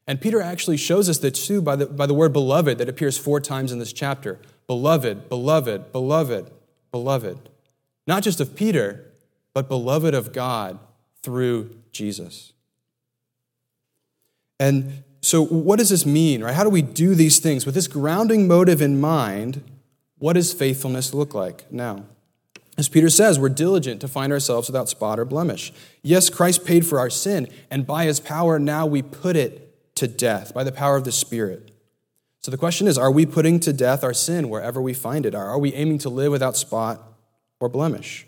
And 0.07 0.21
Peter 0.21 0.41
actually 0.41 0.77
shows 0.77 1.09
us 1.09 1.17
that 1.19 1.31
too 1.31 1.61
by 1.61 1.75
the, 1.75 1.85
by 1.85 2.05
the 2.05 2.13
word 2.13 2.33
beloved 2.33 2.77
that 2.77 2.87
appears 2.87 3.17
four 3.17 3.39
times 3.39 3.71
in 3.71 3.79
this 3.79 3.91
chapter. 3.91 4.39
Beloved, 4.65 5.27
beloved, 5.29 5.91
beloved, 5.91 6.51
beloved. 6.91 7.49
Not 8.07 8.23
just 8.23 8.39
of 8.39 8.55
Peter, 8.55 9.11
but 9.53 9.67
beloved 9.67 10.13
of 10.13 10.33
God 10.33 10.79
through 11.21 11.75
Jesus. 11.91 12.53
And 14.59 15.03
so, 15.21 15.45
what 15.45 15.77
does 15.77 15.89
this 15.89 16.05
mean, 16.05 16.43
right? 16.43 16.55
How 16.55 16.63
do 16.63 16.69
we 16.69 16.81
do 16.81 17.13
these 17.13 17.39
things? 17.39 17.65
With 17.65 17.75
this 17.75 17.87
grounding 17.87 18.47
motive 18.47 18.81
in 18.81 18.99
mind, 18.99 19.61
what 20.17 20.33
does 20.33 20.53
faithfulness 20.53 21.13
look 21.13 21.33
like 21.33 21.71
now? 21.71 22.05
As 22.77 22.87
Peter 22.87 23.09
says, 23.09 23.39
we're 23.39 23.49
diligent 23.49 24.01
to 24.01 24.07
find 24.07 24.31
ourselves 24.31 24.69
without 24.69 24.87
spot 24.87 25.19
or 25.19 25.25
blemish. 25.25 25.73
Yes, 26.03 26.29
Christ 26.29 26.63
paid 26.63 26.85
for 26.85 26.99
our 26.99 27.09
sin, 27.09 27.47
and 27.71 27.85
by 27.85 28.05
his 28.05 28.19
power, 28.19 28.59
now 28.59 28.85
we 28.85 29.01
put 29.01 29.35
it 29.35 29.95
to 29.95 30.07
death 30.07 30.53
by 30.53 30.63
the 30.63 30.71
power 30.71 30.95
of 30.95 31.03
the 31.03 31.11
Spirit. 31.11 31.71
So 32.41 32.51
the 32.51 32.57
question 32.57 32.87
is 32.87 32.97
are 32.97 33.11
we 33.11 33.25
putting 33.25 33.59
to 33.61 33.73
death 33.73 34.03
our 34.03 34.13
sin 34.13 34.49
wherever 34.49 34.81
we 34.81 34.93
find 34.93 35.25
it? 35.25 35.35
Are 35.35 35.59
we 35.59 35.73
aiming 35.73 35.97
to 35.99 36.09
live 36.09 36.31
without 36.31 36.55
spot 36.55 37.16
or 37.59 37.69
blemish? 37.69 38.25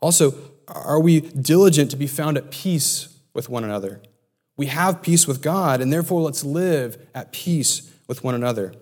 Also, 0.00 0.34
are 0.68 1.00
we 1.00 1.20
diligent 1.20 1.90
to 1.90 1.96
be 1.96 2.06
found 2.06 2.36
at 2.36 2.50
peace 2.50 3.18
with 3.34 3.48
one 3.48 3.64
another? 3.64 4.00
We 4.56 4.66
have 4.66 5.02
peace 5.02 5.26
with 5.26 5.40
God, 5.40 5.80
and 5.80 5.92
therefore 5.92 6.20
let's 6.20 6.44
live 6.44 7.06
at 7.14 7.32
peace 7.32 7.92
with 8.06 8.24
one 8.24 8.34
another. 8.34 8.74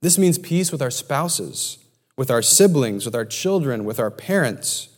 This 0.00 0.18
means 0.18 0.38
peace 0.38 0.70
with 0.70 0.82
our 0.82 0.90
spouses, 0.90 1.78
with 2.16 2.30
our 2.30 2.42
siblings, 2.42 3.04
with 3.04 3.14
our 3.14 3.24
children, 3.24 3.84
with 3.84 3.98
our 3.98 4.10
parents, 4.10 4.88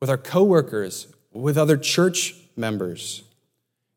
with 0.00 0.08
our 0.08 0.18
coworkers, 0.18 1.08
with 1.32 1.58
other 1.58 1.76
church 1.76 2.34
members. 2.56 3.22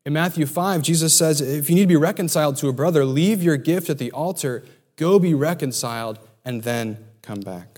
In 0.04 0.12
Matthew 0.12 0.46
5, 0.46 0.82
Jesus 0.82 1.16
says, 1.16 1.40
if 1.40 1.68
you 1.68 1.76
need 1.76 1.82
to 1.82 1.86
be 1.86 1.96
reconciled 1.96 2.56
to 2.56 2.68
a 2.68 2.72
brother, 2.72 3.04
leave 3.04 3.42
your 3.42 3.56
gift 3.56 3.90
at 3.90 3.98
the 3.98 4.10
altar, 4.12 4.64
go 4.96 5.18
be 5.18 5.34
reconciled, 5.34 6.18
and 6.44 6.62
then 6.62 6.98
come 7.22 7.40
back. 7.40 7.69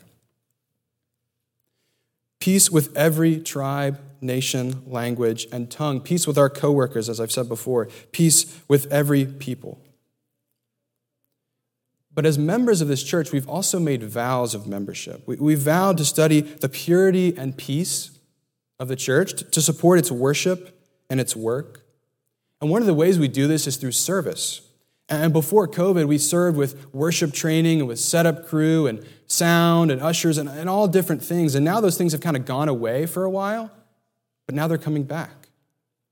Peace 2.43 2.73
with 2.73 2.97
every 2.97 3.39
tribe, 3.39 4.01
nation, 4.21 4.83
language, 4.85 5.47
and 5.53 5.71
tongue. 5.71 6.01
Peace 6.01 6.27
with 6.27 6.37
our 6.37 6.51
coworkers, 6.51 7.09
as 7.09 7.21
I've 7.21 7.31
said 7.31 7.49
before. 7.49 7.87
Peace 8.11 8.61
with 8.67 8.93
every 8.93 9.25
people. 9.25 9.81
But 12.13 12.27
as 12.27 12.39
members 12.39 12.81
of 12.81 12.89
this 12.89 13.05
church, 13.05 13.31
we've 13.31 13.49
also 13.49 13.79
made 13.79 14.03
vows 14.03 14.57
of 14.57 14.67
membership. 14.67 15.23
We, 15.25 15.37
we 15.37 15.55
vowed 15.55 15.99
to 15.99 16.05
study 16.05 16.41
the 16.41 16.69
purity 16.69 17.33
and 17.39 17.57
peace 17.57 18.19
of 18.81 18.89
the 18.89 18.97
church, 18.97 19.49
to 19.53 19.63
support 19.63 20.01
its 20.01 20.11
worship 20.11 20.77
and 21.09 21.21
its 21.21 21.37
work. 21.37 21.85
And 22.61 22.69
one 22.69 22.83
of 22.83 22.87
the 22.87 22.95
ways 22.95 23.21
we 23.21 23.29
do 23.29 23.47
this 23.47 23.69
is 23.69 23.77
through 23.77 23.93
service. 23.93 24.63
And 25.09 25.33
before 25.33 25.69
COVID, 25.69 26.07
we 26.07 26.19
served 26.19 26.57
with 26.57 26.93
worship 26.93 27.33
training 27.33 27.79
and 27.79 27.89
with 27.89 28.01
setup 28.01 28.49
crew 28.49 28.89
and 28.89 29.07
sound 29.33 29.91
and 29.91 30.01
ushers 30.01 30.39
and, 30.39 30.49
and 30.49 30.69
all 30.69 30.87
different 30.87 31.23
things. 31.23 31.55
And 31.55 31.65
now 31.65 31.81
those 31.81 31.97
things 31.97 32.13
have 32.13 32.21
kind 32.21 32.37
of 32.37 32.45
gone 32.45 32.69
away 32.69 33.07
for 33.07 33.25
a 33.25 33.31
while, 33.31 33.71
but 34.47 34.55
now 34.55 34.69
they're 34.69 34.79
coming 34.79 35.05
back. 35.05 35.49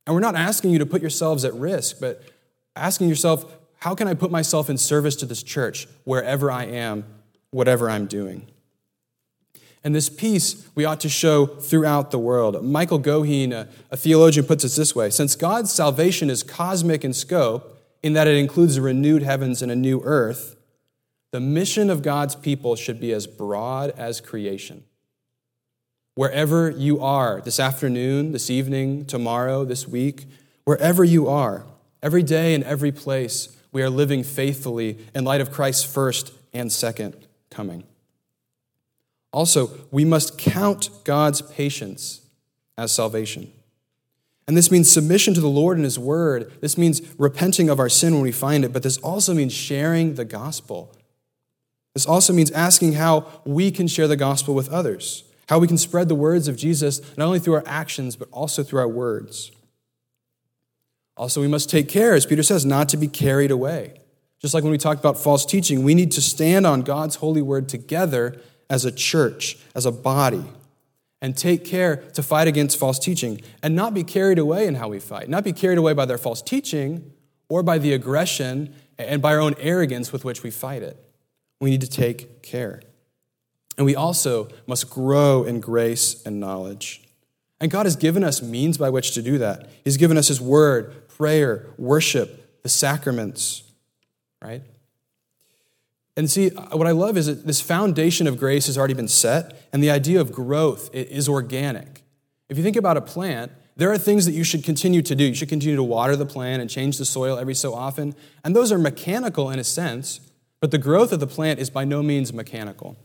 And 0.06 0.14
we're 0.14 0.20
not 0.20 0.34
asking 0.34 0.70
you 0.70 0.78
to 0.78 0.86
put 0.86 1.00
yourselves 1.00 1.44
at 1.44 1.54
risk, 1.54 1.98
but 2.00 2.22
asking 2.74 3.08
yourself, 3.08 3.56
how 3.78 3.94
can 3.94 4.08
I 4.08 4.14
put 4.14 4.30
myself 4.30 4.68
in 4.70 4.76
service 4.76 5.16
to 5.16 5.26
this 5.26 5.42
church 5.42 5.86
wherever 6.04 6.50
I 6.50 6.64
am, 6.64 7.04
whatever 7.50 7.88
I'm 7.88 8.06
doing? 8.06 8.46
And 9.82 9.94
this 9.94 10.08
peace 10.08 10.68
we 10.74 10.84
ought 10.84 11.00
to 11.00 11.08
show 11.08 11.46
throughout 11.46 12.10
the 12.10 12.18
world. 12.18 12.62
Michael 12.62 13.00
Goheen, 13.00 13.52
a, 13.52 13.68
a 13.90 13.96
theologian, 13.96 14.46
puts 14.46 14.64
it 14.64 14.72
this 14.72 14.94
way 14.94 15.08
Since 15.10 15.36
God's 15.36 15.72
salvation 15.72 16.28
is 16.28 16.42
cosmic 16.42 17.04
in 17.04 17.14
scope, 17.14 17.78
in 18.02 18.12
that 18.12 18.26
it 18.26 18.36
includes 18.36 18.76
a 18.76 18.82
renewed 18.82 19.22
heavens 19.22 19.62
and 19.62 19.72
a 19.72 19.76
new 19.76 20.02
earth, 20.04 20.56
the 21.32 21.40
mission 21.40 21.90
of 21.90 22.02
God's 22.02 22.34
people 22.34 22.76
should 22.76 23.00
be 23.00 23.12
as 23.12 23.26
broad 23.26 23.90
as 23.90 24.20
creation. 24.20 24.84
Wherever 26.14 26.68
you 26.68 27.00
are, 27.00 27.40
this 27.40 27.60
afternoon, 27.60 28.32
this 28.32 28.50
evening, 28.50 29.06
tomorrow, 29.06 29.64
this 29.64 29.86
week, 29.86 30.26
wherever 30.64 31.04
you 31.04 31.28
are, 31.28 31.64
every 32.02 32.22
day 32.22 32.54
and 32.54 32.64
every 32.64 32.90
place, 32.92 33.56
we 33.72 33.82
are 33.82 33.90
living 33.90 34.24
faithfully 34.24 34.98
in 35.14 35.24
light 35.24 35.40
of 35.40 35.52
Christ's 35.52 35.84
first 35.84 36.32
and 36.52 36.72
second 36.72 37.14
coming. 37.48 37.84
Also, 39.32 39.70
we 39.92 40.04
must 40.04 40.36
count 40.36 40.90
God's 41.04 41.40
patience 41.40 42.22
as 42.76 42.92
salvation. 42.92 43.52
And 44.48 44.56
this 44.56 44.72
means 44.72 44.90
submission 44.90 45.34
to 45.34 45.40
the 45.40 45.48
Lord 45.48 45.76
and 45.76 45.84
His 45.84 45.98
Word. 45.98 46.52
This 46.60 46.76
means 46.76 47.00
repenting 47.18 47.68
of 47.68 47.78
our 47.78 47.88
sin 47.88 48.14
when 48.14 48.22
we 48.22 48.32
find 48.32 48.64
it, 48.64 48.72
but 48.72 48.82
this 48.82 48.98
also 48.98 49.32
means 49.32 49.52
sharing 49.52 50.14
the 50.14 50.24
gospel. 50.24 50.92
This 51.94 52.06
also 52.06 52.32
means 52.32 52.50
asking 52.52 52.94
how 52.94 53.26
we 53.44 53.70
can 53.70 53.88
share 53.88 54.08
the 54.08 54.16
gospel 54.16 54.54
with 54.54 54.68
others, 54.68 55.24
how 55.48 55.58
we 55.58 55.66
can 55.66 55.78
spread 55.78 56.08
the 56.08 56.14
words 56.14 56.48
of 56.48 56.56
Jesus 56.56 57.00
not 57.16 57.26
only 57.26 57.40
through 57.40 57.54
our 57.54 57.64
actions, 57.66 58.16
but 58.16 58.28
also 58.30 58.62
through 58.62 58.80
our 58.80 58.88
words. 58.88 59.50
Also, 61.16 61.40
we 61.40 61.48
must 61.48 61.68
take 61.68 61.88
care, 61.88 62.14
as 62.14 62.24
Peter 62.24 62.42
says, 62.42 62.64
not 62.64 62.88
to 62.88 62.96
be 62.96 63.08
carried 63.08 63.50
away. 63.50 64.00
Just 64.40 64.54
like 64.54 64.62
when 64.62 64.70
we 64.70 64.78
talked 64.78 65.00
about 65.00 65.18
false 65.18 65.44
teaching, 65.44 65.82
we 65.82 65.94
need 65.94 66.12
to 66.12 66.22
stand 66.22 66.66
on 66.66 66.80
God's 66.80 67.16
holy 67.16 67.42
word 67.42 67.68
together 67.68 68.40
as 68.70 68.84
a 68.84 68.92
church, 68.92 69.58
as 69.74 69.84
a 69.84 69.92
body, 69.92 70.44
and 71.20 71.36
take 71.36 71.64
care 71.64 71.96
to 72.14 72.22
fight 72.22 72.48
against 72.48 72.78
false 72.78 72.98
teaching 72.98 73.42
and 73.62 73.76
not 73.76 73.92
be 73.92 74.04
carried 74.04 74.38
away 74.38 74.66
in 74.66 74.76
how 74.76 74.88
we 74.88 74.98
fight, 74.98 75.28
not 75.28 75.44
be 75.44 75.52
carried 75.52 75.76
away 75.76 75.92
by 75.92 76.06
their 76.06 76.16
false 76.16 76.40
teaching 76.40 77.12
or 77.50 77.62
by 77.62 77.76
the 77.76 77.92
aggression 77.92 78.74
and 78.96 79.20
by 79.20 79.34
our 79.34 79.40
own 79.40 79.54
arrogance 79.58 80.12
with 80.12 80.24
which 80.24 80.42
we 80.42 80.50
fight 80.50 80.82
it. 80.82 80.96
We 81.60 81.70
need 81.70 81.82
to 81.82 81.90
take 81.90 82.42
care. 82.42 82.82
And 83.76 83.86
we 83.86 83.94
also 83.94 84.48
must 84.66 84.90
grow 84.90 85.44
in 85.44 85.60
grace 85.60 86.22
and 86.24 86.40
knowledge. 86.40 87.02
And 87.60 87.70
God 87.70 87.86
has 87.86 87.96
given 87.96 88.24
us 88.24 88.42
means 88.42 88.78
by 88.78 88.90
which 88.90 89.12
to 89.12 89.22
do 89.22 89.38
that. 89.38 89.68
He's 89.84 89.96
given 89.96 90.16
us 90.16 90.28
His 90.28 90.40
word, 90.40 91.08
prayer, 91.08 91.66
worship, 91.76 92.62
the 92.62 92.68
sacraments, 92.68 93.62
right? 94.42 94.62
And 96.16 96.30
see, 96.30 96.48
what 96.48 96.86
I 96.86 96.90
love 96.90 97.16
is 97.16 97.26
that 97.26 97.46
this 97.46 97.60
foundation 97.60 98.26
of 98.26 98.38
grace 98.38 98.66
has 98.66 98.76
already 98.76 98.94
been 98.94 99.08
set, 99.08 99.68
and 99.72 99.82
the 99.82 99.90
idea 99.90 100.20
of 100.20 100.32
growth 100.32 100.90
is 100.94 101.28
organic. 101.28 102.02
If 102.48 102.58
you 102.58 102.62
think 102.62 102.76
about 102.76 102.96
a 102.96 103.00
plant, 103.00 103.52
there 103.76 103.90
are 103.90 103.98
things 103.98 104.26
that 104.26 104.32
you 104.32 104.44
should 104.44 104.64
continue 104.64 105.00
to 105.02 105.14
do. 105.14 105.24
You 105.24 105.34
should 105.34 105.48
continue 105.48 105.76
to 105.76 105.82
water 105.82 106.16
the 106.16 106.26
plant 106.26 106.60
and 106.60 106.68
change 106.68 106.98
the 106.98 107.04
soil 107.04 107.38
every 107.38 107.54
so 107.54 107.74
often, 107.74 108.14
and 108.44 108.54
those 108.54 108.72
are 108.72 108.78
mechanical 108.78 109.50
in 109.50 109.58
a 109.58 109.64
sense, 109.64 110.20
but 110.60 110.70
the 110.70 110.78
growth 110.78 111.12
of 111.12 111.20
the 111.20 111.26
plant 111.26 111.58
is 111.58 111.70
by 111.70 111.84
no 111.84 112.02
means 112.02 112.32
mechanical. 112.32 112.96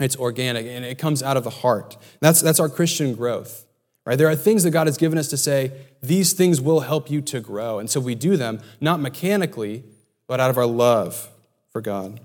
It's 0.00 0.16
organic, 0.16 0.66
and 0.66 0.84
it 0.84 0.98
comes 0.98 1.22
out 1.22 1.36
of 1.36 1.44
the 1.44 1.50
heart. 1.50 1.96
That's, 2.20 2.40
that's 2.40 2.58
our 2.58 2.68
Christian 2.68 3.14
growth. 3.14 3.66
Right? 4.04 4.18
There 4.18 4.28
are 4.28 4.34
things 4.34 4.64
that 4.64 4.72
God 4.72 4.88
has 4.88 4.96
given 4.96 5.16
us 5.16 5.28
to 5.28 5.36
say, 5.36 5.72
these 6.02 6.32
things 6.32 6.60
will 6.60 6.80
help 6.80 7.08
you 7.10 7.20
to 7.22 7.40
grow. 7.40 7.78
And 7.78 7.88
so 7.88 8.00
we 8.00 8.14
do 8.14 8.36
them, 8.36 8.60
not 8.80 9.00
mechanically, 9.00 9.84
but 10.26 10.40
out 10.40 10.50
of 10.50 10.58
our 10.58 10.66
love 10.66 11.30
for 11.70 11.80
God. 11.80 12.20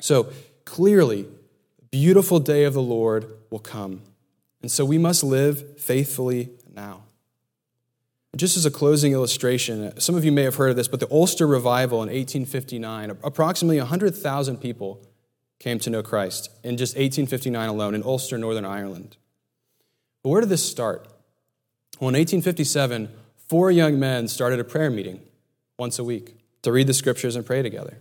So 0.00 0.32
clearly, 0.64 1.26
beautiful 1.90 2.40
day 2.40 2.64
of 2.64 2.72
the 2.72 2.82
Lord 2.82 3.30
will 3.50 3.58
come. 3.58 4.02
And 4.62 4.70
so 4.70 4.84
we 4.84 4.96
must 4.96 5.22
live 5.22 5.78
faithfully 5.78 6.50
now. 6.74 7.02
Just 8.38 8.56
as 8.56 8.64
a 8.64 8.70
closing 8.70 9.12
illustration, 9.12 9.98
some 10.00 10.14
of 10.14 10.24
you 10.24 10.30
may 10.30 10.44
have 10.44 10.54
heard 10.54 10.70
of 10.70 10.76
this, 10.76 10.86
but 10.86 11.00
the 11.00 11.10
Ulster 11.10 11.44
Revival 11.44 11.98
in 12.04 12.08
1859, 12.08 13.18
approximately 13.24 13.78
100,000 13.78 14.58
people 14.58 15.04
came 15.58 15.80
to 15.80 15.90
know 15.90 16.04
Christ 16.04 16.48
in 16.62 16.76
just 16.76 16.94
1859 16.94 17.68
alone 17.68 17.96
in 17.96 18.04
Ulster, 18.04 18.38
Northern 18.38 18.64
Ireland. 18.64 19.16
But 20.22 20.30
where 20.30 20.40
did 20.40 20.50
this 20.50 20.64
start? 20.64 21.08
Well, 21.98 22.10
in 22.10 22.14
1857, 22.14 23.08
four 23.48 23.72
young 23.72 23.98
men 23.98 24.28
started 24.28 24.60
a 24.60 24.64
prayer 24.64 24.88
meeting 24.88 25.20
once 25.76 25.98
a 25.98 26.04
week 26.04 26.36
to 26.62 26.70
read 26.70 26.86
the 26.86 26.94
scriptures 26.94 27.34
and 27.34 27.44
pray 27.44 27.62
together. 27.62 27.98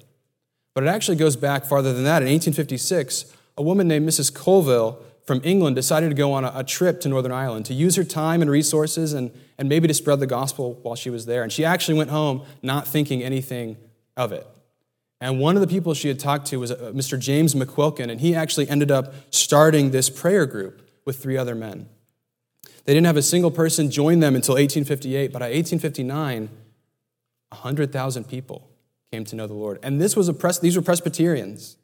But 0.76 0.84
it 0.84 0.88
actually 0.88 1.18
goes 1.18 1.36
back 1.36 1.66
farther 1.66 1.94
than 1.94 2.04
that. 2.04 2.22
In 2.22 2.28
1856, 2.30 3.34
a 3.58 3.64
woman 3.64 3.88
named 3.88 4.08
Mrs. 4.08 4.32
Colville 4.32 5.04
from 5.28 5.42
England 5.44 5.76
decided 5.76 6.08
to 6.08 6.16
go 6.16 6.32
on 6.32 6.46
a, 6.46 6.52
a, 6.56 6.64
trip 6.64 7.02
to 7.02 7.10
Northern 7.10 7.34
Ireland 7.34 7.66
to 7.66 7.74
use 7.74 7.98
her 7.98 8.06
time 8.06 8.42
and 8.42 8.50
resources 8.50 9.12
and, 9.12 9.30
and 9.58 9.68
maybe 9.68 9.86
to 9.88 9.94
spread 9.94 10.22
the 10.22 10.26
gospel 10.26 10.80
while 10.84 10.96
she 10.96 11.10
was 11.10 11.26
there. 11.26 11.44
And 11.44 11.52
she 11.52 11.66
actually 11.66 11.98
went 11.98 12.10
home 12.10 12.44
not 12.64 12.88
thinking 12.88 13.22
anything 13.22 13.76
of 14.16 14.32
it. 14.32 14.48
And 15.20 15.40
one 15.40 15.58
of 15.58 15.62
the 15.62 15.68
people 15.68 15.94
she 15.94 16.08
had 16.08 16.18
talked 16.18 16.48
to 16.48 16.60
was 16.62 16.72
uh, 16.72 16.94
Mr. 16.96 17.20
James 17.20 17.56
McQuilkin, 17.56 18.10
and 18.10 18.22
he 18.22 18.36
actually 18.36 18.70
ended 18.70 18.90
up 18.90 19.14
starting 19.30 19.92
this 19.92 20.10
prayer 20.10 20.46
group 20.46 20.82
with 21.04 21.22
three 21.22 21.36
other 21.36 21.56
men. 21.56 21.90
They 22.86 22.94
didn't 22.94 23.08
have 23.08 23.18
a 23.18 23.22
single 23.22 23.52
person 23.52 23.92
join 23.92 24.22
them 24.22 24.34
until 24.34 24.54
1858, 24.54 25.34
but 25.34 25.40
by 25.40 25.48
1859, 25.48 26.50
100,000 27.50 28.24
people 28.30 28.70
came 29.12 29.26
to 29.26 29.36
know 29.36 29.48
the 29.48 29.54
Lord. 29.54 29.80
And 29.84 30.00
this 30.00 30.16
was 30.16 30.30
a 30.30 30.34
pres- 30.34 30.60
these 30.60 30.78
were 30.78 30.82
Presbyterians. 30.82 31.76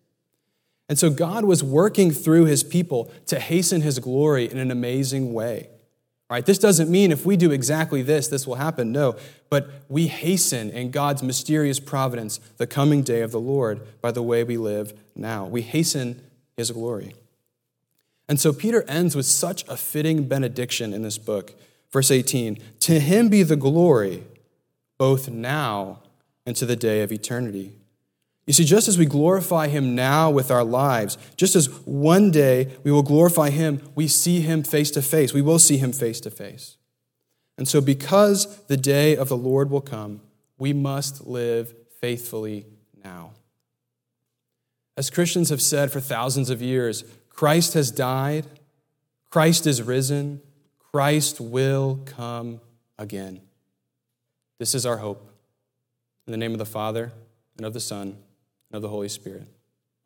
And 0.90 1.00
so 1.00 1.10
God 1.10 1.46
was 1.46 1.64
working 1.64 2.12
through 2.12 2.46
his 2.46 2.64
people 2.64 3.12
to 3.28 3.40
hasten 3.40 3.82
his 3.82 4.00
glory 4.00 4.50
in 4.50 4.58
an 4.58 4.72
amazing 4.72 5.34
way. 5.34 5.70
Right, 6.30 6.46
this 6.46 6.58
doesn't 6.58 6.90
mean 6.90 7.12
if 7.12 7.28
we 7.28 7.38
do 7.38 7.52
exactly 7.52 8.02
this, 8.02 8.28
this 8.28 8.48
will 8.48 8.56
happen. 8.56 8.92
No, 8.92 9.16
but 9.50 9.70
we 9.88 10.08
hasten 10.08 10.72
in 10.72 10.90
God's 10.90 11.22
mysterious 11.22 11.80
providence 11.80 12.40
the 12.58 12.66
coming 12.66 13.04
day 13.04 13.22
of 13.22 13.32
the 13.32 13.40
Lord 13.40 13.82
by 14.02 14.12
the 14.12 14.24
way 14.24 14.44
we 14.44 14.58
live 14.58 14.94
now. 15.16 15.46
We 15.46 15.62
hasten 15.62 16.24
his 16.58 16.72
glory. 16.72 17.14
And 18.28 18.40
so 18.40 18.52
Peter 18.52 18.84
ends 18.88 19.16
with 19.16 19.28
such 19.28 19.64
a 19.68 19.78
fitting 19.78 20.28
benediction 20.28 20.92
in 20.92 21.04
this 21.04 21.20
book. 21.20 21.54
Verse 21.92 22.10
18 22.10 22.58
To 22.80 23.00
him 23.00 23.30
be 23.30 23.44
the 23.44 23.56
glory, 23.56 24.24
both 24.98 25.30
now 25.30 26.02
and 26.46 26.56
to 26.56 26.66
the 26.66 26.76
day 26.76 27.02
of 27.02 27.12
eternity. 27.12 27.74
You 28.46 28.54
see, 28.54 28.66
just 28.66 28.90
as 28.90 28.98
we 28.98 29.06
glorify 29.06 29.70
him 29.70 29.96
now 29.96 30.30
with 30.30 30.52
our 30.52 30.66
lives, 30.66 31.18
just 31.38 31.56
as 31.56 31.70
one 31.86 32.30
day 32.30 32.76
we 32.84 32.92
will 32.92 33.04
glorify 33.04 33.50
him, 33.50 33.82
we 33.96 34.08
see 34.08 34.42
him 34.42 34.64
face 34.64 34.92
to 34.92 35.02
face. 35.02 35.34
We 35.34 35.42
will 35.42 35.60
see 35.60 35.78
him 35.78 35.94
face 35.94 36.20
to 36.22 36.30
face. 36.30 36.78
And 37.58 37.68
so, 37.68 37.80
because 37.80 38.64
the 38.66 38.76
day 38.76 39.16
of 39.16 39.30
the 39.30 39.38
Lord 39.38 39.70
will 39.70 39.82
come, 39.82 40.22
we 40.58 40.74
must 40.74 41.26
live 41.26 41.74
faithfully 42.02 42.66
now. 43.02 43.32
As 44.98 45.10
Christians 45.10 45.50
have 45.50 45.62
said 45.62 45.92
for 45.92 46.02
thousands 46.02 46.50
of 46.50 46.62
years, 46.62 47.06
Christ 47.30 47.74
has 47.76 47.92
died, 47.92 48.46
Christ 49.30 49.66
is 49.66 49.82
risen, 49.82 50.42
Christ 50.92 51.40
will 51.40 52.02
come 52.06 52.60
again. 53.00 53.42
This 54.60 54.76
is 54.76 54.86
our 54.86 54.98
hope. 54.98 55.30
In 56.28 56.32
the 56.32 56.38
name 56.38 56.52
of 56.52 56.60
the 56.60 56.66
Father, 56.66 57.12
and 57.58 57.66
of 57.66 57.74
the 57.74 57.80
Son, 57.80 58.18
of 58.74 58.82
the 58.82 58.90
Holy 58.90 59.10
Spirit. 59.10 59.48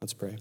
Let's 0.01 0.13
pray. 0.13 0.37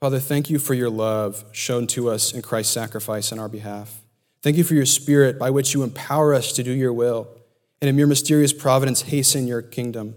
Father, 0.00 0.18
thank 0.18 0.48
you 0.48 0.58
for 0.58 0.74
your 0.74 0.90
love 0.90 1.44
shown 1.52 1.86
to 1.88 2.10
us 2.10 2.32
in 2.32 2.42
Christ's 2.42 2.72
sacrifice 2.72 3.32
on 3.32 3.38
our 3.38 3.48
behalf. 3.48 4.02
Thank 4.42 4.56
you 4.56 4.64
for 4.64 4.74
your 4.74 4.86
Spirit 4.86 5.38
by 5.38 5.50
which 5.50 5.74
you 5.74 5.82
empower 5.82 6.34
us 6.34 6.52
to 6.52 6.62
do 6.62 6.72
your 6.72 6.92
will, 6.92 7.28
and 7.80 7.88
in 7.88 7.98
your 7.98 8.06
mysterious 8.06 8.52
providence, 8.52 9.02
hasten 9.02 9.46
your 9.46 9.62
kingdom. 9.62 10.14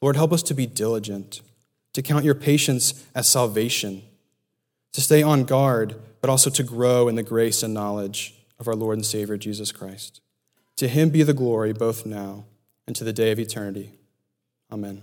Lord, 0.00 0.16
help 0.16 0.32
us 0.32 0.42
to 0.44 0.54
be 0.54 0.66
diligent 0.66 1.40
to 1.92 2.02
count 2.02 2.24
your 2.24 2.34
patience 2.34 3.06
as 3.14 3.28
salvation, 3.28 4.02
to 4.92 5.00
stay 5.00 5.22
on 5.22 5.44
guard, 5.44 5.94
but 6.20 6.30
also 6.30 6.50
to 6.50 6.62
grow 6.62 7.08
in 7.08 7.16
the 7.16 7.22
grace 7.22 7.62
and 7.62 7.74
knowledge 7.74 8.34
of 8.58 8.68
our 8.68 8.74
Lord 8.74 8.96
and 8.96 9.06
Savior 9.06 9.36
Jesus 9.36 9.72
Christ. 9.72 10.20
To 10.76 10.88
him 10.88 11.10
be 11.10 11.22
the 11.22 11.34
glory 11.34 11.72
both 11.72 12.06
now 12.06 12.44
and 12.86 12.96
to 12.96 13.04
the 13.04 13.12
day 13.12 13.30
of 13.30 13.38
eternity. 13.38 13.92
Amen. 14.70 15.02